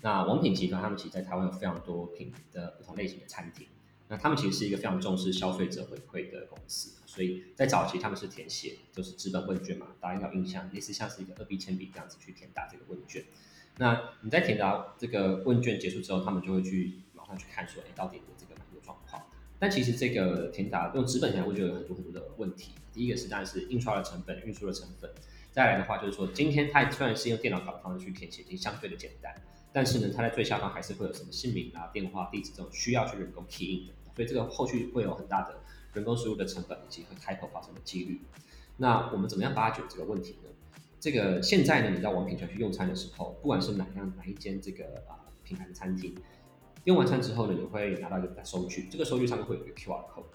[0.02, 3.68] 那王品集团他们其实在台湾有非常多品的不同类型的餐厅。
[4.08, 13.24] 那他们其实是一个非常重视消费者回馈的公司，所以在早期他们是填写就是纸本问卷嘛，大家应该有印象，类似像是一个二 B 铅笔这样子去填答这个问卷。
[13.78, 18.20] 那你在填答这个问卷结束之后，他们就会去马上去看说，哎，到底。
[19.62, 22.72] 但其实这个填答用纸本填答问卷有很多很多的问题。
[22.92, 25.14] 第一个是当然是印刷的成本、运输的成本。
[25.52, 29.32] 再来的话就是说，今天它虽然是用电脑稿的方式去填写，已经相对的简单，
[29.72, 35.60] 但是呢，它在最下方还是会有什么姓名啊、电话、地址这种需要去人工 key in 的，所以这个后续会有很大的
[35.94, 38.20] 人工输入的成本以及和 typo 发生的几率。
[38.78, 40.50] 那我们怎么样发掘这个问题呢？
[41.00, 46.16] 这个现在呢，你到王品团去用餐的时候，不管是哪样哪一间这个啊、品牌的餐厅，
[46.86, 50.26] 用完餐之后呢，你会拿到一个收据，这个收据上面会有一个 QR code。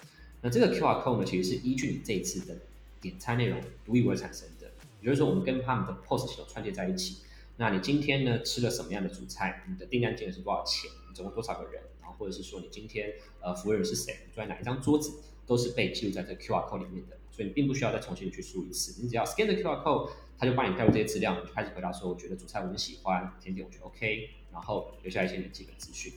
[0.41, 2.57] 那这个 QR code 呢，其实是依据你这一次的
[3.01, 4.71] 点餐内容独一无二产生的。
[5.01, 7.17] 也就是说，我们跟他们的 POS 系统串接在一起。
[7.57, 9.63] 那你今天呢吃了什么样的主菜？
[9.67, 10.89] 你的订单金额是多少钱？
[11.09, 11.81] 你总共多少个人？
[12.01, 14.15] 然后或者是说你今天呃服务员是谁？
[14.25, 15.19] 你坐在哪一张桌子？
[15.45, 17.17] 都是被记录在这 QR code 里面的。
[17.31, 26.11] 所以你并不需要再重新去输一次，你只要 scan 这 QR code，它就帮你带入这些资料，你就开始回答说，我觉得主菜我很喜欢，甜点我觉得 OK，然后留下一些你的基本资讯。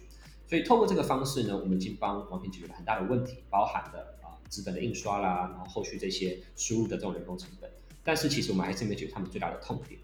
[0.51, 7.71] 所以透过这个方式呢，我们已经帮王平解决了很大的问题，包含了啊纸本的印刷啦，然后后续这些输入的这种人工成本。
[8.03, 10.01] 但是其实我们还是没解决他们最大的痛点。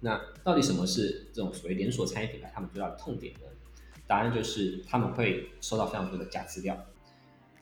[0.00, 3.40] 那到底什么是这种所谓连锁餐饮品牌他们最大的痛点呢？
[4.06, 6.76] 答案就是他们会收到非常多的假资料。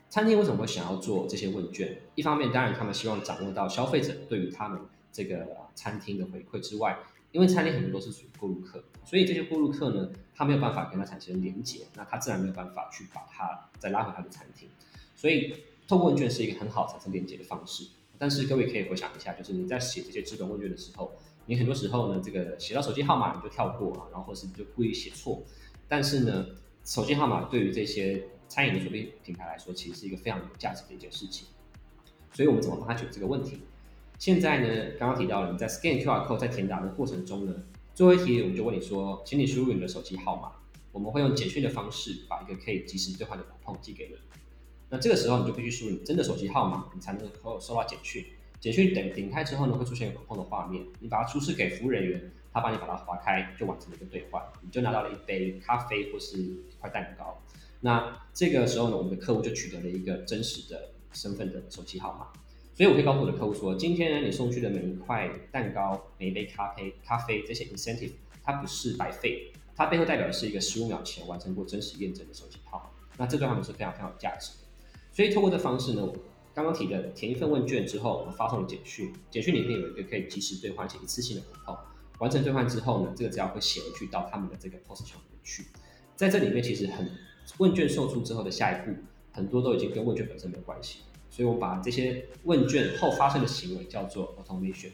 [0.09, 2.01] 餐厅为什么会想要做这些问卷？
[2.15, 6.99] 一方面，当然他们希望掌握到消费者对于他们这个餐厅的回馈之外，
[7.31, 14.69] 因为餐厅很多都是属于过路客，所以这些过路客呢，他没有办法跟他产生连接，那他自然没有办法去把他再拉回他的餐厅。
[15.13, 15.53] 所以，
[15.85, 17.85] 透过问卷是一个很好产生连接的方式。
[18.17, 21.11] 但是各位可以回想一下，就是你在写这些纸本问卷的时候，
[21.45, 25.43] 你很多时候呢，这个写到手机号码你就跳过啊，然后或是你就故意写错。
[25.89, 26.45] 但是呢，
[26.85, 31.49] 手机号码对于这些餐饮的主力品牌来说，其实是一个非常有价值的一件事情。
[32.31, 33.59] 所以我们怎么帮他解决这个问题？
[34.17, 37.53] 现在呢，刚刚提到了你在 scan QR code 在填答的过程中呢，
[37.99, 40.53] 最后一题我们就问你说，请你输入你的手机号码，
[40.93, 44.15] 我们会用简讯的方式把一个可以即时兑换的 coupon 寄给你。
[44.87, 48.25] 那这个时候你就必须输入你真的手机号码，你才能够收到简讯。
[48.61, 57.43] 简讯点点开之后呢，会出现一个 coupon 的画面，你把它出示给服务人员，他帮你把它划开，就完成了一个兑换，你就拿到了一杯咖啡或是一块蛋糕。
[57.81, 62.31] 那这个时候呢，我们的客户就取得了一个真实的身份的手机号码。
[62.79, 68.11] 所以我可以告诉我的客户说，今天呢，你送去的每一块蛋糕、每一杯咖啡、咖啡这些 incentive，
[68.41, 72.95] 它不是白费，它背后代表的是一个十五秒前完成过真实验证的手机号。
[73.17, 74.67] 那这对他们是非常非常有价值的。
[75.11, 76.07] 所以，透过这方式呢，
[76.53, 81.77] 刚刚提的填一份问卷之后，我发送了简讯，简讯里面有一个可以即时兑换且一次性的活动。
[82.19, 85.65] 完成兑换之后呢，这个资料会写回去到他们的这个 POS 系统里面去。
[86.15, 87.11] 在这里面，其实很
[87.57, 88.95] 问卷送出之后的下一步，
[89.33, 90.99] 很多都已经跟问卷本身没有关系。
[91.29, 94.91] 所以我把这些问卷后发生的行为叫做 automation。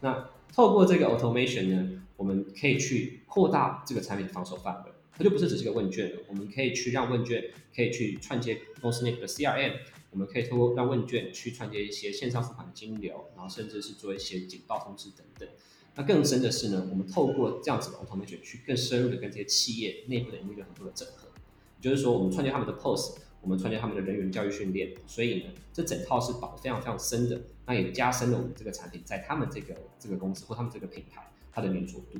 [0.00, 4.90] 那透过这个 automation 呢，我们可以去扩大这个产品的防守范围。
[5.16, 9.74] 它就不是只是个问卷了，我们可以去让问卷可以去串接公司内部的 CRM，
[10.10, 15.48] 我们可以透过让问卷去串接一些线上付款的金流，然后甚至是做一些警报通知等等。
[15.94, 21.28] 那更深的是呢，我们透过这样子的 automation 去更深入的跟这些企业内部的营运有很多的整合，
[21.80, 32.18] 也就是说我们串接他们的 POS，我们串接他们的人员教育训练，所以呢，这整套是绑非常非常深的，那也加深了我们这个产品在他们这个这个公司或他们这个品牌它的粘着度。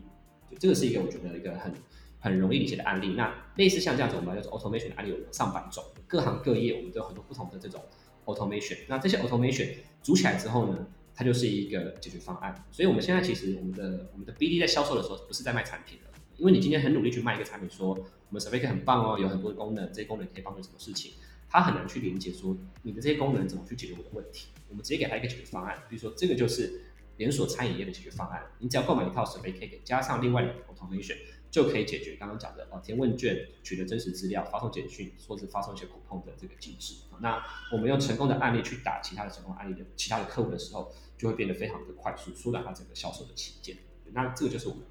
[0.51, 1.73] 就这个是一个我觉得一个很。
[2.21, 7.79] 很容易理解的案例，那类似像这样子，我们叫做 automation 的案例有上百种，各行各业我们都有很多不同的这种
[8.25, 8.79] automation。
[8.89, 9.69] 那这些 automation
[10.03, 12.65] 组起来之后呢，它就是一个解决方案。
[12.71, 21.13] 所以我们现在其实我们的我们的 BD 在销售的时候不是在卖产品了，因为你今天很努力去卖一个产品，说我们 Survey 很棒哦，有很多功能，这些功能可以帮助什么事情，
[21.49, 24.49] 他很难去连接说你的这些功能怎么去解决我的问题。
[24.69, 26.83] 我们直接给他一个解决方案，比如说这个就是
[27.17, 31.17] 连锁餐饮业的解决方案，你只要购买一套 Survey 可以加上另外两个 automation。
[31.55, 36.97] 就可以解决刚刚讲的哦，填问卷、取得真实资料、发送简讯，或者发送一些沟通的这个机制。
[37.21, 43.77] 那我们用成功的案例去打其他的成功案例的其他的客户的时候，就会变得非常的快速，缩短它整个销售的期间。
[44.11, 44.83] 那这个就是我们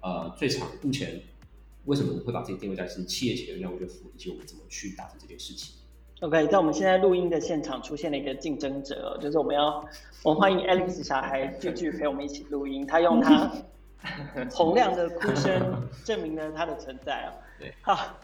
[0.00, 1.20] 呃最长目前
[1.84, 5.74] 为什么会把自己定位在是企业级的任务的服务，以及我们怎么去达成这件事情。
[6.20, 9.84] OK，在我们现在录音的现场出现了一个竞争者，就是我们要
[10.22, 13.50] 我们欢迎 Alex 小孩继续陪我们一起录音，他用他。
[14.50, 17.34] 洪亮的哭声证明了他的存在啊！
[17.60, 18.16] 对，好，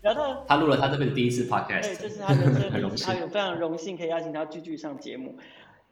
[0.00, 5.36] 然后他录了他这边的第一次 podcast，对，这是他人生很荣幸，他有非常荣幸可以邀请他继续上节目。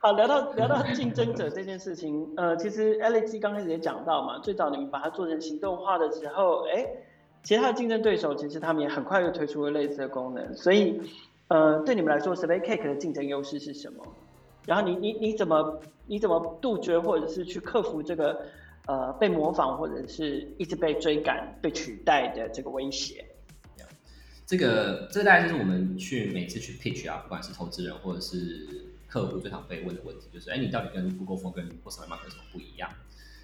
[0.05, 6.85] 好，聊到聊到 竞争者这件事情，呃，其实 Alex 刚开始也讲到嘛，最早你们把它做成行动化的时候，哎，
[7.45, 11.01] 其他的竞争对手其实他们也很快就推出了类似的功能，所以，
[11.47, 14.05] 呃，对你们来说，Survey Cake 的竞争优势是什么？
[14.67, 15.79] 然后你你你怎么
[16.09, 18.45] 你怎么杜绝或者是去克服这个
[18.89, 23.25] 呃被模仿或者是一直被追赶、被取代的这个威胁？
[24.47, 28.67] 这个这个大概就是我们去每次去 pitch 啊，不管是投资人或者是
[29.13, 32.91] 客户最常被问的问题，就是哎，你到底跟 Google Phone 跟 Post-Market 有什么不一样？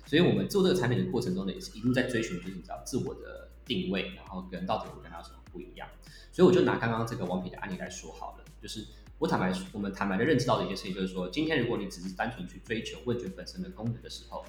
[0.06, 5.86] 所以我们做这个产品的过程中呢，也是一路在追寻，就是你知道自我的定位，然后跟到底我跟他有什么不一样。
[6.32, 8.86] 所以我就拿刚刚这个王品的案例来说好了，就是。
[9.20, 14.44] 我坦白，我们坦白的认知到的一件事情就是说，今天如果你只是单纯去追求问卷本身的功能的时候，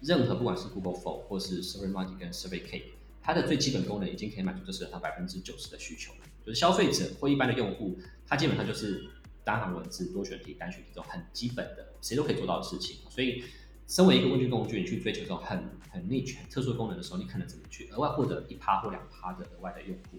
[0.00, 2.84] 任何不管是 Google Form 或是 SurveyMonkey 跟 SurveyCake，
[3.22, 6.10] 它的最基本功能已经可以满足这市场上百分之九十的需求，
[6.42, 9.06] 就是消费者或一般的用户，他基本上就是
[9.46, 12.96] 单行文字、多选题、单选题这种很基本的，谁都可以做到的事情。
[13.08, 13.44] 所以，
[13.86, 20.18] 身为一个问卷工具，你去追求这种很很 niche、很特殊的功能的时候，你可能只能去额外获得一趴或两趴的额外的用户。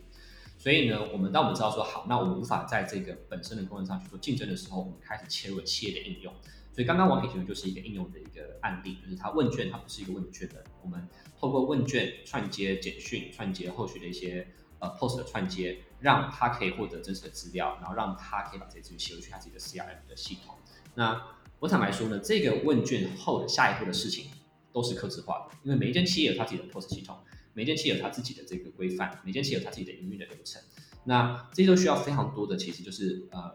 [0.58, 6.34] 所以呢，我们当我们知道说好，那我们无法在这个本身的功能上去做竞争的时候，我们开始切入了企业的应用。
[6.72, 11.06] 所以刚刚王品其实就是一个应用的一个案例，就是它问卷它不是一个问卷的，我们
[11.38, 14.48] 透过问卷串接简讯，串接后续的一些
[14.80, 20.56] 呃 post 的串接，让他可以获得真实的资料，然后让他可以把这些资料写入去他自己的 CRM 的系统。
[20.96, 21.22] 那
[21.60, 24.30] 我坦白说呢，这个问卷后的下一步的事情
[24.72, 27.18] 都是客制化的，因为每一间企业有它自己的 POS 系统。
[27.54, 30.62] 每间企业有它自己的这个规范，每间企业有它自己的营运的流程，
[31.06, 33.52] 那这些都需要非常多的，其实就是呃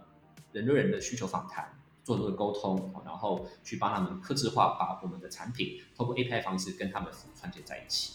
[0.50, 1.72] 人对人的需求访谈，
[2.02, 8.14] 做多的沟通，然后去帮他们客制化，把我们的产品通过 API 方式跟他们串接在一起。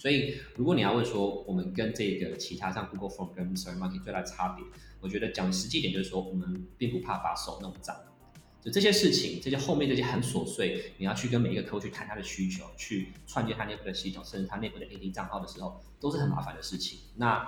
[0.00, 4.64] 所以如果你要问说我们跟这个其他像 Google Form 跟 SurveyMonkey 最大的差别，
[4.98, 7.94] 我觉得讲实际点就是说，我们并不怕把手弄脏。
[8.62, 17.00] 就这些事情，这些后面这些很琐碎，你要去跟每一个客户去谈他的需求，去串接他内部的系统，甚至他内部的 AD 账号的时候，都是很麻烦的事情。
[17.16, 17.46] 那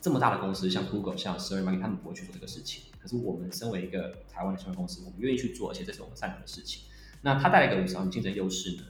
[0.00, 2.84] 这么大的公司，像 Google、像 SurveyMonkey，他们不会去做这个事情。
[3.00, 6.84] 可是我们身为一个台湾的新闻公司，我们愿意去做，而且这是我们擅长的事情。
[7.22, 8.82] 那它带来一个什么竞争优势呢？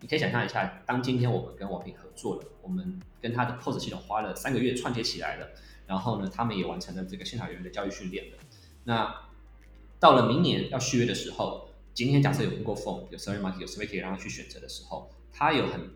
[0.00, 5.48] 你可以想象一下，当今天我们跟王平合作了，我们跟他的 POS 系统花了三个月串接起来了，
[5.86, 8.38] 然后呢，他们也完成了这个现场人员的教育训练了。
[8.84, 9.14] 那
[9.98, 15.90] 到了明年要续约的时候，今天假设有 Google Phone 有 SurveyMonkey 有 SurveyCake 让他去选择的时候，他有很，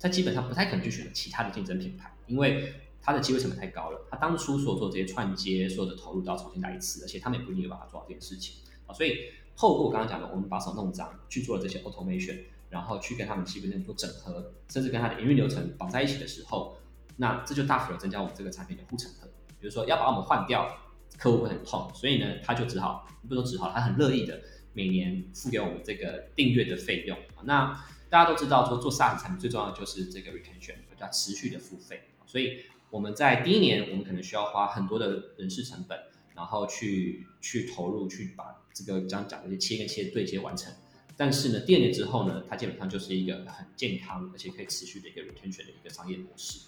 [0.00, 2.72] 他基本上不太可能去选择其他的竞争品牌，因为
[3.02, 4.06] 他的机会成本太高了。
[4.10, 8.94] 他当初所做这些串接，所有的投入都要重新来一次，而且他们也不一定有办法做好这件事情啊。
[8.94, 12.38] 所以透过刚刚讲的，我们把手弄脏，去做了这些 automation，
[12.74, 16.76] 然后去跟他们基本上做整合，甚至跟他的营运流程绑在一起的时候，
[17.16, 19.28] 那这就大幅的增加我们这个产品的护城河。
[19.60, 20.80] 比如说要把我们换掉。
[21.16, 24.40] 客户会很痛，所以呢，他就只好，不说只好，他很乐意的
[24.72, 27.16] 每年付给我们这个订阅的费用。
[27.44, 27.72] 那
[28.10, 32.00] 大家都知道，说做 SaaS 产品最重要的就是这个 retention，叫持续的付费。
[32.26, 35.96] 所以我们在第一年，我们可能需要花很多的人事成本，
[36.34, 40.72] 然后去去投入，去把这个刚刚讲的一些切跟切对接完成。
[41.16, 46.60] 但是呢，第二年之后呢，它基本上就是一个很健康而且可以持续的一个 retention 的一个商业模式。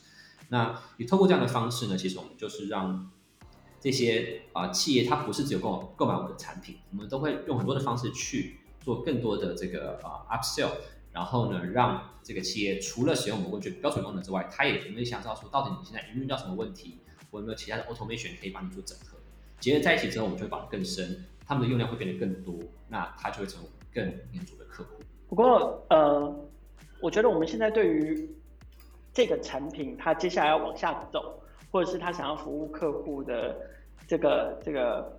[0.48, 3.10] 那你透过这样的方式呢，其实我们就是让。
[3.78, 10.70] 这些啊、企业，它不是只有购购买我们的产品，我们都会用很多的方式去做更多的这个啊、upsell，
[11.12, 16.98] 然后呢，让这个企业除了使用我们问卷标准功能之外，它也可以想知道说，到底你现在营运到什么问题，
[17.30, 19.18] 我有没有其他的 automation 可以帮你做整合。
[19.60, 24.90] 结合在一起之后，我们就会绑得更深，他们的用量会变得更多，那它就会成为更黏着的客户。
[25.28, 26.48] 不过呃，
[27.00, 28.30] 我觉得我们现在对于
[29.12, 31.42] 这个产品，它接下来要往下走。
[31.72, 33.54] 或者是他想要服务客户的
[34.06, 35.18] 这个这个，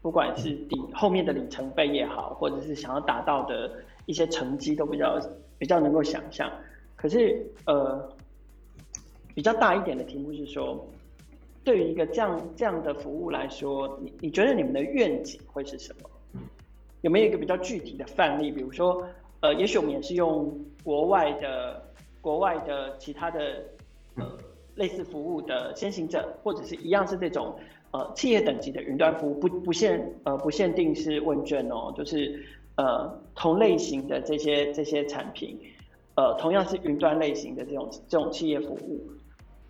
[0.00, 3.72] 不管是底后面的里程碑也好，或者是想要达到的
[4.06, 5.18] 一些成绩，都比较
[5.58, 6.48] 比较能够想象。
[6.94, 8.08] 可是呃，
[9.34, 10.86] 比较大一点的题目是说，
[11.64, 16.10] 对于一个这样这样的服务来说，你你觉得你们的愿景会是什么？
[17.04, 18.50] 有没有一个比较具体的范例？
[18.50, 19.06] 比如说，
[19.40, 20.52] 呃，也许我们也是用
[20.82, 21.80] 国外的
[22.20, 23.62] 国外的其他的
[24.16, 24.24] 呃。
[24.76, 27.54] 类似服务的先行者，或者是一样是这种
[27.92, 32.44] 呃企业等级的云端服务，不不限呃不限定是问卷哦，就是
[32.74, 35.56] 呃同类型的这些这些产品，
[36.16, 39.00] 呃同样是云端类型的这种这种企业服务，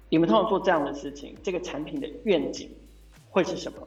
[0.08, 2.70] 你们通常做这样的事情，这个产品的愿景
[3.28, 3.86] 会是什么？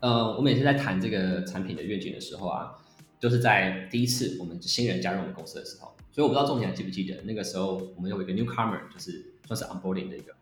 [0.00, 2.76] 呃，我每次在谈这个产品的愿景的时候啊，
[3.18, 9.26] 就是在第一次我们新人加入我们公司的时候，所以我不知道仲庭还记不记得那个时候我们有一个 newcomer 就是。
[9.50, 10.32] 算是 onboarding 的一个，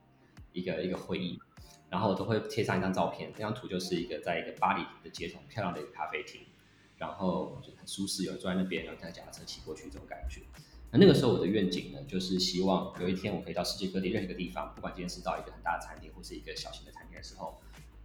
[0.52, 1.38] 一个一个会议，
[1.88, 6.42] 然后我都会贴上一张照片，那张图就是一个在一个巴黎的街头漂亮的一个咖啡厅，
[6.98, 10.42] 然后就很舒适，有坐在那边，然后再脚踏车骑过去这种感觉。
[10.90, 17.58] 那那个时候我的愿景呢，就是希望有一天我可以到世界各地任何一个地方，不管今天是到一个很大的餐厅或是一个小型的餐厅的时候，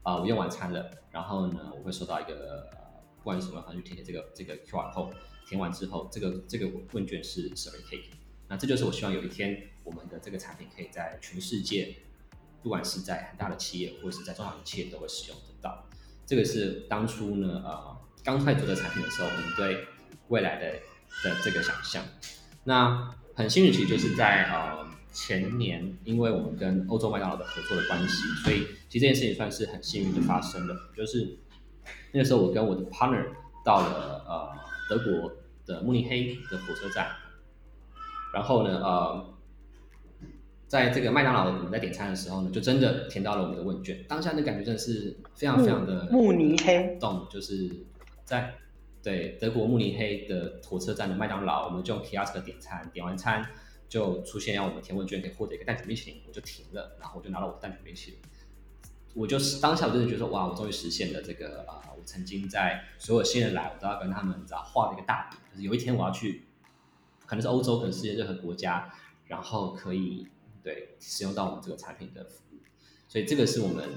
[0.03, 2.33] 啊、我用完餐了，然后呢，我会收到一个
[2.71, 5.13] 呃，不管是什么方式去填写这个这个 QR code，
[5.47, 8.11] 填完之后，这个这个问卷是 Survey Cake，
[8.49, 11.95] 那这就是我希望有一天我们的这个产品可以在全世界，
[12.61, 15.87] 不管是在很大的企业或者是在中小型企业都会使用得到。
[16.25, 19.85] 这个是当初呢，呃，刚开始做这个产品的时候，我们对
[20.27, 20.71] 未来的
[21.23, 22.03] 的这个想象。
[22.65, 30.75] 那很幸运，其实就是在呃前年，因为我们跟欧洲麦当劳的合作的关系，所以其实这件事情算是很幸运的发生了。
[30.97, 31.37] 就是
[32.11, 33.25] 那个时候，我跟我的 partner
[33.63, 34.49] 到了呃
[34.89, 35.31] 德国
[35.65, 37.07] 的慕尼黑的火车站，
[38.33, 39.33] 然后呢，呃，
[40.67, 44.03] 在这个麦当劳我们在点餐的时候呢，就真的填到了我们的问卷。
[44.09, 47.69] 当下的感觉真的是非常非常的慕尼黑动，就是
[48.25, 48.55] 在。
[49.03, 53.45] 对，德国慕尼黑的火车站的麦当劳，我们就用 kiosk 点餐，点完餐
[53.93, 58.19] 就出现要我们填问卷，可以获得一个蛋卷冰淇淋，我就停了，然后我就拿了我的蛋卷冰淇淋。
[59.13, 66.47] 我就是当下我真的觉得说，哇，我终于实现了这个啊、我曾经在所有新人来，我都要跟他们你知道画了一个大饼，就是有一天我要去，
[67.27, 68.91] 可能是欧洲，可能世界任何国家，
[69.27, 70.27] 然后可以
[70.63, 72.57] 对使用到我们这个产品的服务，
[73.07, 73.87] 所以这个是我们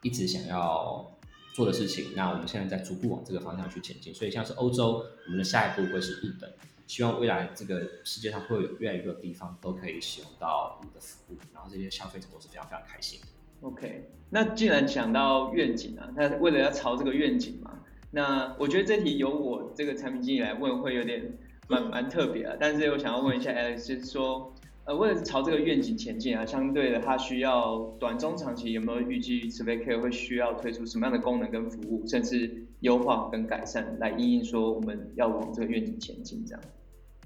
[0.00, 1.14] 一直想要。
[1.54, 4.14] 做的事情，那我们现在在逐步往这个方向去前进。
[4.14, 6.50] 所以像是欧洲，我们的下一步会是日本。
[6.92, 13.26] 希望未来这个世界上会有越来越多的地方都可以使用到我们的服务，然后这些消费者都是非常非常开心的。
[13.62, 17.78] OK，那既然讲到愿景啊，那为了要朝这个愿景嘛，
[18.10, 21.32] 那我觉得这题由我这个产品经理来问会有点
[21.66, 22.54] 蛮蛮特别啊。
[22.60, 24.54] 但是我想要问一下 Alex，就是说。
[24.84, 36.60] 呃，为了朝这个愿景前进啊，相对的，它需要短中长期有没有预计 SurveyCare 会需要推出什么样的功能跟服务，甚至优化跟改善，来应应说我们要往这个愿景前进这样。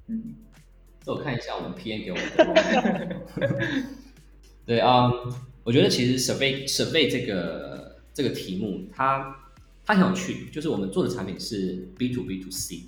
[0.08, 0.34] 嗯，
[1.04, 3.86] 我看一下我们 PM 给我们的。
[4.66, 5.10] 对啊
[5.62, 9.36] 我觉得其实 Survey Survey 这个这个题目，它
[9.84, 12.84] 它很有趣，就是我们做的产品是 B to B to C。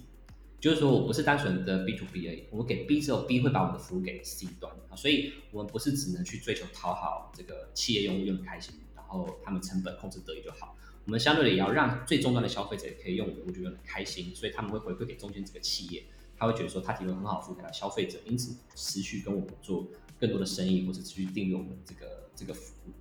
[0.60, 16.02] 就是说我不是单纯的 B to B 而已，我们给 B 之后，B 会把我们的服务给 C 端啊，所以我们不是只能去追求讨好这个企业用户用的开心，然后他们成本控制得宜就好，我们相对的也要让最终端的消费者可以用我们的物就用的开心，所以他们会回馈给中间这个企业，
[16.38, 22.92] 他会觉得说他提供很好服务给他消费者，因此持续跟我们做更多的生意，或者持续订阅我们这个这个服务，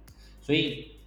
[0.41, 0.97] 所以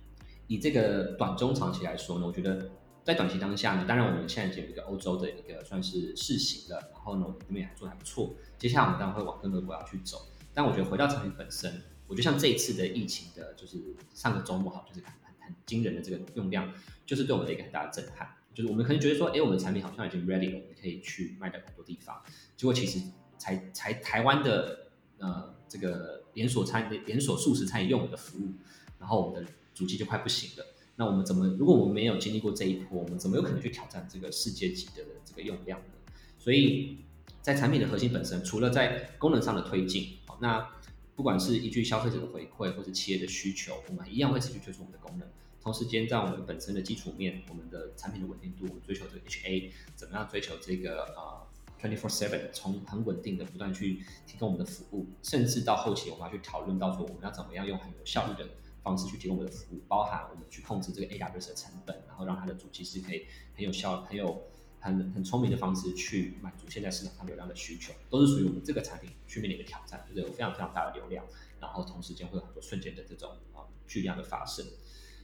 [0.47, 2.71] 以这个短中长期来说呢，我觉得。
[3.03, 8.35] 在短期当下呢，当然我们现在已经有一个欧洲的一个算是试行了，然后呢，我们这边还做得还不错。
[8.59, 10.29] 接下来我们当然会往更多国家去走。
[10.53, 16.71] 但我觉得回到产品本身，我觉得像这一次的疫情的，就是上个周末哈，就是很很惊人的这个用量，
[17.07, 18.29] 就是对我们的一个很大的震撼。
[18.69, 22.23] 我们可能觉得说，哎，我们的产品好像已经 ready 了，我们可以去卖到很多地方。
[22.57, 23.01] 结果其实
[23.39, 24.89] 才才台湾的
[25.19, 28.53] 呃这个连锁餐连锁素食餐饮用我们的服务，
[28.99, 30.67] 然后我们的主机就快不行了。
[30.97, 31.47] 那我们怎么？
[31.59, 36.13] 如果我们没有经历过这一波，我们怎么有可能去挑战这个世界级的这个用量呢？
[36.39, 36.99] 所以
[37.41, 40.69] 在产品的核心本身，除了在功能上的推进，那
[41.17, 45.27] 不管是依据消费者的回馈或者企业的需求，我们一样会持续推出我们的功能。
[45.63, 51.47] 同时间，在我们本身的基础面，我们的产品的稳定度，我们追求这个 HA，怎么样追求这个呃
[51.81, 58.49] twenty four seven，从很稳定的不断去提供我们的服务，甚至到后期我们要去讨论到说，我们要怎么样用很有效率的。
[58.83, 64.43] 方式去提供我们的服务，包含我们去控制这个 AWS 的成本，然后让它的主机是可以很有效、很有
[64.81, 71.23] 很很聪明的方式去满足现在市场上流量的需求，都是属于我们这个产品去面临的挑战，就是有非常非常大的流量，
[71.61, 74.65] 然后同时间会有很多瞬间的这种啊巨量的发生。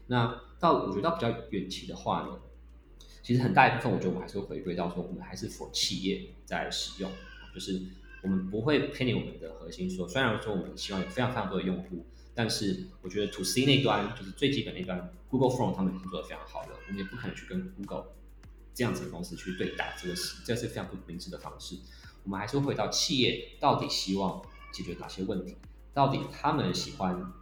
[0.07, 2.39] 那到我觉得到比较远期的话呢，
[3.23, 7.11] 其实很大一部分我觉得我们还是会回归到说，我们还是 for 企业在使用，
[7.55, 7.81] 就是
[8.23, 12.07] 我们不会偏离我们的核心说，虽然说我们希望有非常非常多的用户。
[12.39, 18.09] 但是我觉得 To C 那端就是最基本那端，Google Form 他们已经做得非常好了，我们也不可能去跟 Google
[18.75, 21.79] 这样子的公司去对打，这个是这是非常不明智的方式。
[22.25, 25.57] 我们还是会回到企业到底希望解决哪些问题，
[25.95, 27.33] 到底他们喜欢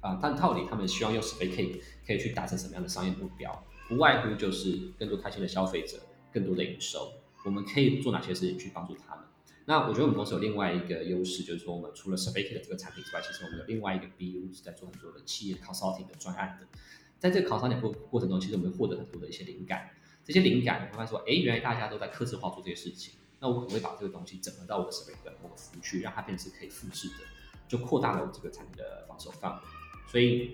[0.00, 3.64] 啊，但到底他们希望用 SurveyCare 可以去达成什么样的商业目标？
[3.88, 6.00] 不外乎就是更多开心的消费者，
[6.32, 7.12] 更多的营收。
[7.44, 9.24] 我们可以做哪些事情去帮助他们？
[9.64, 16.66] 那我觉得我们公司有另外一个优势，就是说我们除了 SurveyCare 的这个产品之外，其实我们有另外一个 BU 是在做很多的企业 consulting 的专案的。
[17.18, 19.90] 在这个 consulting 过过程中，其实我们获得很多的一些灵感。
[20.24, 23.14] 这些灵感，你会发现说，哎，原来大家都在客制化做这些事情。
[23.38, 27.14] 那我可不可以把这个东西整合到我的 SurveyCare 某个服务区，让它变成是可以复制的，
[27.68, 29.58] 就扩大了我这个产品的防守范围。
[30.06, 30.52] 所以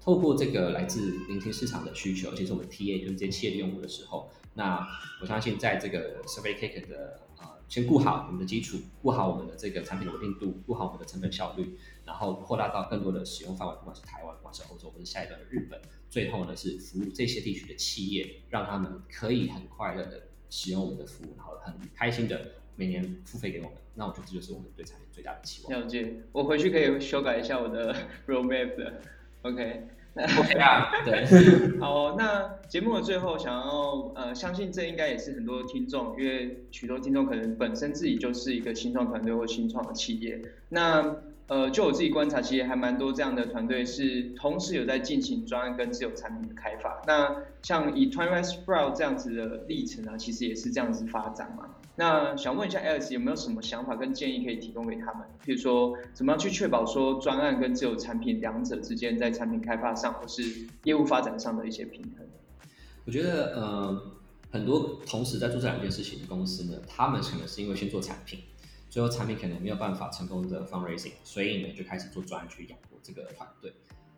[0.00, 4.86] 透过这个来自聆听市场的需求，其实我们 TA 就是这些企业用户的时候，那
[5.20, 23.72] 我相信在这个 Survey Cake 的呃，先顾好我们的基础，顾好我们的这个产品的稳定度，顾好我们的成本效率，然后扩大到更多的使用范围，不管是台湾，不管是欧洲，或者下一段的日本，最后呢是服务这些地区的企业，让他们可以很快乐的使用我们的服务，然后很开心的每年付费给我们。
[23.94, 25.80] 那我觉得这就是我们对产品最大的期望。
[25.80, 27.94] 了解，我回去可以修改一下我的
[28.28, 29.00] roadmap 的。
[29.42, 29.82] OK。
[30.14, 31.26] OK 啊，对。
[31.78, 41.16] 好，那节目的最后，想要呃，相信这应该也是很多听众，因为许多听众可能本身自己就是一个新创团队或新创的企业，那。
[41.48, 47.00] 呃，就我自己观察，其实还蛮多这样的团队是同时有在进行专案跟自有产品的开发。
[47.06, 51.75] 那像以 TwentyFive Sprout 这样子的历程啊，其实也是这样子发展嘛。
[51.98, 55.26] 那想问一下 Alex 有没有什么想法跟建议可以提供给他们？
[55.44, 62.26] 譬如说，怎么样去确保说专案跟自有产品两者之间在产品开发上或是业务发展上的一些平衡？
[63.06, 64.02] 我觉得，呃，
[64.50, 68.40] 很多同时在做这两件事情的公司呢，他们可能是因为先做产品。
[68.88, 73.72] 最后产品可能没有办法成功的 fundraising，所以呢就开始做专案去养活这个团队。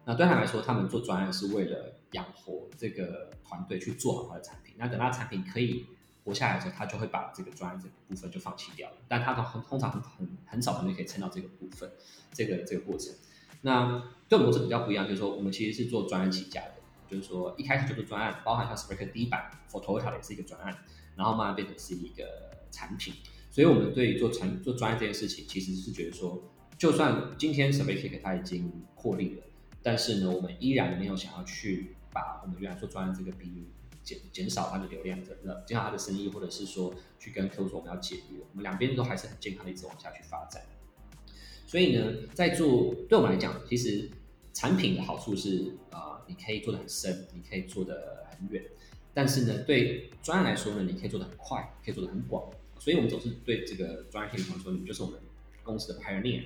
[0.05, 4.74] 那对他来说，他们做专案是为了养活这个团队去做好他的产品。
[4.79, 5.85] 那等他产品可以
[6.29, 8.97] 活下来之后，他就会把这个专案这部分就放弃掉了。
[9.09, 11.91] 但他通通常很很很少人可以撑到这个部分，
[12.33, 13.14] 这个这个过程。
[13.62, 16.74] 那对我们公司比较不一样，就是说我们其实是做专案起家的，
[17.09, 20.76] 就是说一开始就做专案，包含像 Spreaker 第一版 For Toyota 也是一个专案，
[21.16, 22.24] 然后慢慢变成是一个
[22.70, 23.14] 产品。
[23.51, 26.41] 所以，我们对于做产做专案这件事情，其实是觉得说，
[26.76, 29.43] 就算今天 SurveyCake 它已经获利了，
[29.83, 33.66] 但是呢，我们依然没有想要去把我们原来做专案这个比率
[34.09, 35.36] 减减少它的流量的，
[35.66, 40.62] 减少它的生意，或者是说去跟客户说我们要解约，我们两边都还是很健康的一直往下去发展。
[41.66, 44.11] 所以呢，在做对我们来讲，其实
[44.54, 48.64] 产品的好处是啊、呃，你可以做得很深，你可以做得很远，
[49.12, 52.50] 但是呢，对专案来说呢，你可以做得很快，可以做得很广。
[52.78, 55.20] 所以我们总是对这个专业性说，你们就是我们
[55.62, 56.44] 公司的 pioneer，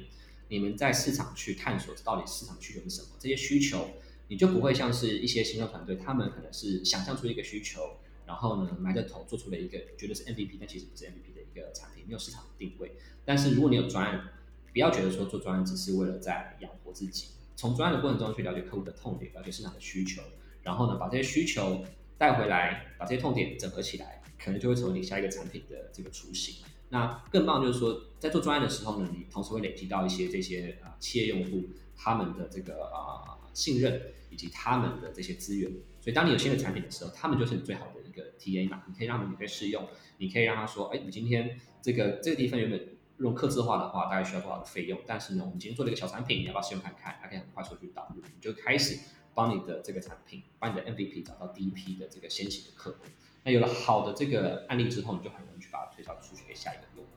[0.49, 3.89] 你们在市场去探索到底市场需求是什么，这些需求
[4.29, 12.93] 你就不会像是一些新创团队，他们可能是想象出一个需求，然后呢埋着头做出了一个觉得是 MVP，但其实不是 MVP 的一个产品，没有市场的定位。
[13.25, 14.29] 但是如果你有专案，
[14.73, 20.23] 不要觉得说做专案只是为了在养活自己，从专案的过程中去了解客户的痛点，了解市场的需求，
[20.63, 21.85] 然后呢把这些需求
[22.17, 24.21] 带回来，把这些痛点整合起来。
[24.45, 26.65] 可能就会成为你下一个产品的这个雏形。
[26.89, 34.01] 那更棒就是说，在做专案的时候呢，你同时会累积到一些这些啊、企业用户他们的这个啊、信任
[34.31, 35.71] 以及他们的这些资源。
[36.01, 38.83] 所以当你有新的产品的时候，他们就是你最好的一个 TA 嘛。
[38.89, 39.89] 你可以让他们免费试用，
[40.19, 42.89] 你可以让他说，哎，你今天这个这个地方原本
[43.19, 44.99] 用客制化的话，大概需要多少的费用？
[45.07, 47.19] 但是呢，我们今天做了一个小产品，你要不要试用看看？
[47.23, 48.99] 它可以很快速去导入，你就开始
[49.35, 52.97] 帮你的这个产品，帮你的 MVP 找到第一批的这个先行的客户。
[53.45, 57.11] 那有了好的这个案例之后，你就很容易去把它推销出去给下一个用户。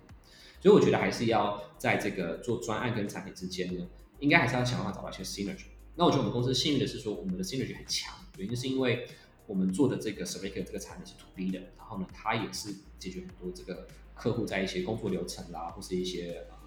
[0.61, 3.87] 所以我觉得还是要在这个做专案跟产品之间呢，
[4.19, 5.65] 应该还是要想办法找到一些 synergy。
[5.95, 9.07] 那我觉得我们公司幸运的是说，我们的 synergy 很强，原因是因为
[9.47, 16.57] 我们做的这个 survey 这个产品是 to B 的，然后呢，它也是解决很多这个客户在一些工作流程啦，或是一些呃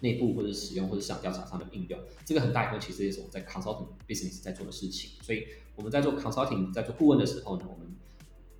[0.00, 2.00] 内部或者使用或者市场调查上的应用。
[2.24, 5.12] 这个很大一部分其实也是我们在 consulting business 在做的事情。
[5.22, 5.46] 所以
[5.76, 7.94] 我们在做 consulting 在做顾问的时候呢，我们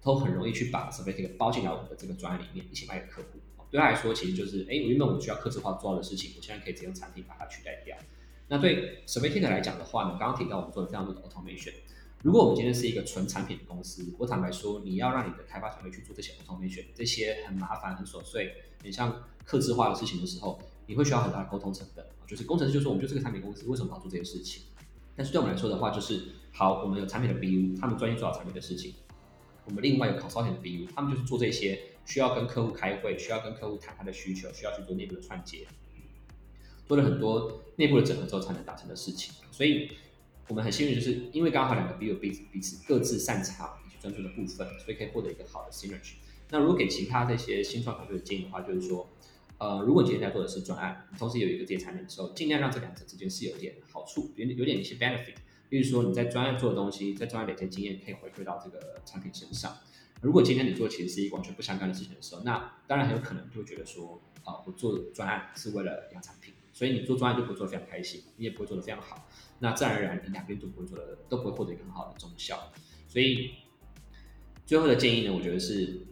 [0.00, 3.40] 都很容易去把 SurveyCake 包进来我们的这个专案里面，一起卖给客户。
[3.68, 7.96] 对他来说，其实就是，哎，原本我需要客制化做的事情，我现在可以直接用产品把它取代掉。
[8.48, 11.72] 那对 SurveyCake 来讲的话呢，刚刚提到我们做了非常多的 automation。
[12.22, 22.04] 如果我们今天是一个纯产品的公司，我坦白说，你要让你的开发团队去做这些 automation，这些很麻烦、很琐碎、很像客制化的事情的时候，你会需要很大的沟通成本。
[22.26, 24.64] 就是工程师就说，我们就是个产品公司，为什么要做这些事情？
[25.14, 26.22] 但是对我们来说的话，就是
[26.52, 28.94] 好，我们有产品的 BU，他们专业做好产品的事情。
[29.64, 35.66] 我们另外有 consulting 的 BU，他们就是做这些需要跟客户开会，需要跟客户谈他的需求，需要去做内部的串接，
[36.86, 39.34] 做了很多内部的整合之后才能达成的事情。
[39.50, 39.90] 所以
[40.48, 46.14] 我们很幸运，就是因为刚好两个 BU 彼此彼此各自擅长以及专注的部分，所以可以获得一个好的 synergy。
[46.50, 49.08] 那如果给其他这些新创团队的建议的话，就是说，
[49.58, 55.34] 呃，如果你今天在做的是专案，同时有一个这些产品的时候，尽量让这两者之间是有点好处，有点有点一些 benefit。
[55.70, 59.76] 例如说你在专案做的东西，在专案累积经验，可以回馈到这个产品身上。
[60.20, 69.26] 如果今天你做其实是一个完全不相干的事情的时候，那当然很有可能就会觉得说，啊、我做专案是为了养产品，所以你做专案就不会做非常开心，你也不会做得非常好。
[69.60, 72.70] 那自然而然，你两边都不会做的，都不会获得一个很好的中效。
[73.08, 73.54] 所以
[74.66, 76.02] 最后的建议呢，我觉得是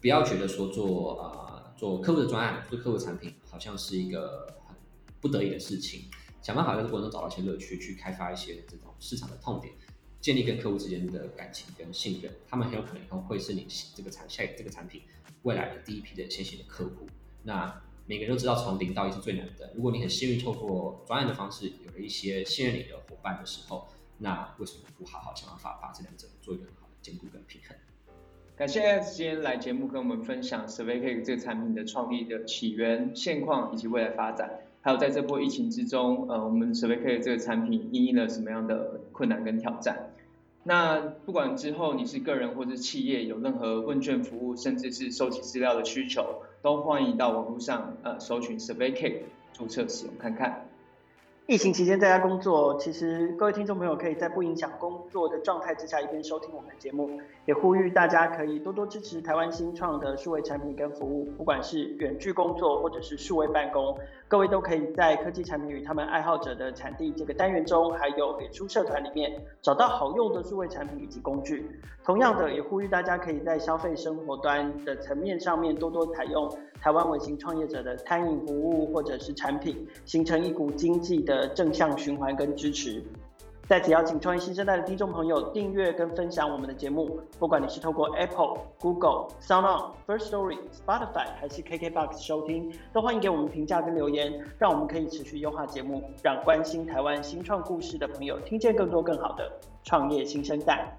[0.00, 4.74] 不要觉得说做啊、做客户的专案，做客户产品，好像是一个很
[5.20, 6.04] 不得已的事情。
[6.40, 9.74] 想办法在这过程中找到一些乐趣，去开发一些这种市场的痛点，
[10.22, 12.32] 建立跟客户之间的感情跟信任。
[12.48, 15.02] 他们很有可能以后会是你这个产下一个这个产品
[15.42, 17.06] 未来的第一批的先行的客户。
[17.42, 19.70] 那每个人都知道从零到一是最难的。
[19.76, 23.86] 如果你很幸运透过专业的方式有了一些信任你的伙伴的时候，
[24.16, 27.76] 那为什么不好好想办法把这两者做一个很好的兼顾跟平衡？
[28.56, 40.14] 感谢 Alex 今天来节目跟我们分享 SurveyCake 这个产品的创立的起源、现况以及未来发展，还有在这波疫情之中，呃，我们 SurveyCake 这个产品因应了什么样的困难跟挑战。
[40.64, 50.64] 那不管之后你是个人或者企业，有任何问卷服务，甚至是收集资料的需求，都欢迎到网络上呃搜寻 SurveyCake 注册使用看看。
[51.46, 57.08] 疫情期间在家工作，其实各位听众朋友可以在不影响工作的状态之下，一边收听我们的节目，
[57.46, 63.96] 也呼吁大家可以多多支持台湾新创的数位产品跟服务，不管是远距工作或者是数位办公，
[64.28, 71.68] 各位都可以在科技产品与他们爱好者的产地这个单元中，还有脸书社团里面找到好用的数位产品以及工具。
[72.04, 76.48] 同样的，也呼吁大家可以在消费生活端的层面上面多多采用
[76.80, 81.48] 台湾微型创业者的餐饮服务或者是产品，形成一股经济的。
[81.54, 83.02] 正向循环跟支持，
[83.68, 99.52] 在此邀请创业新生代的听众朋友订阅跟分享我们的节目，不管你是透过 Apple、Google、SoundOn、First Story、Spotify 还是 KKBox 收听，都欢迎给我们评价跟留言，让我们可以持续优化节目，让关心台湾新创故事的朋友听见更多更好的
[99.84, 100.90] 创业新生代。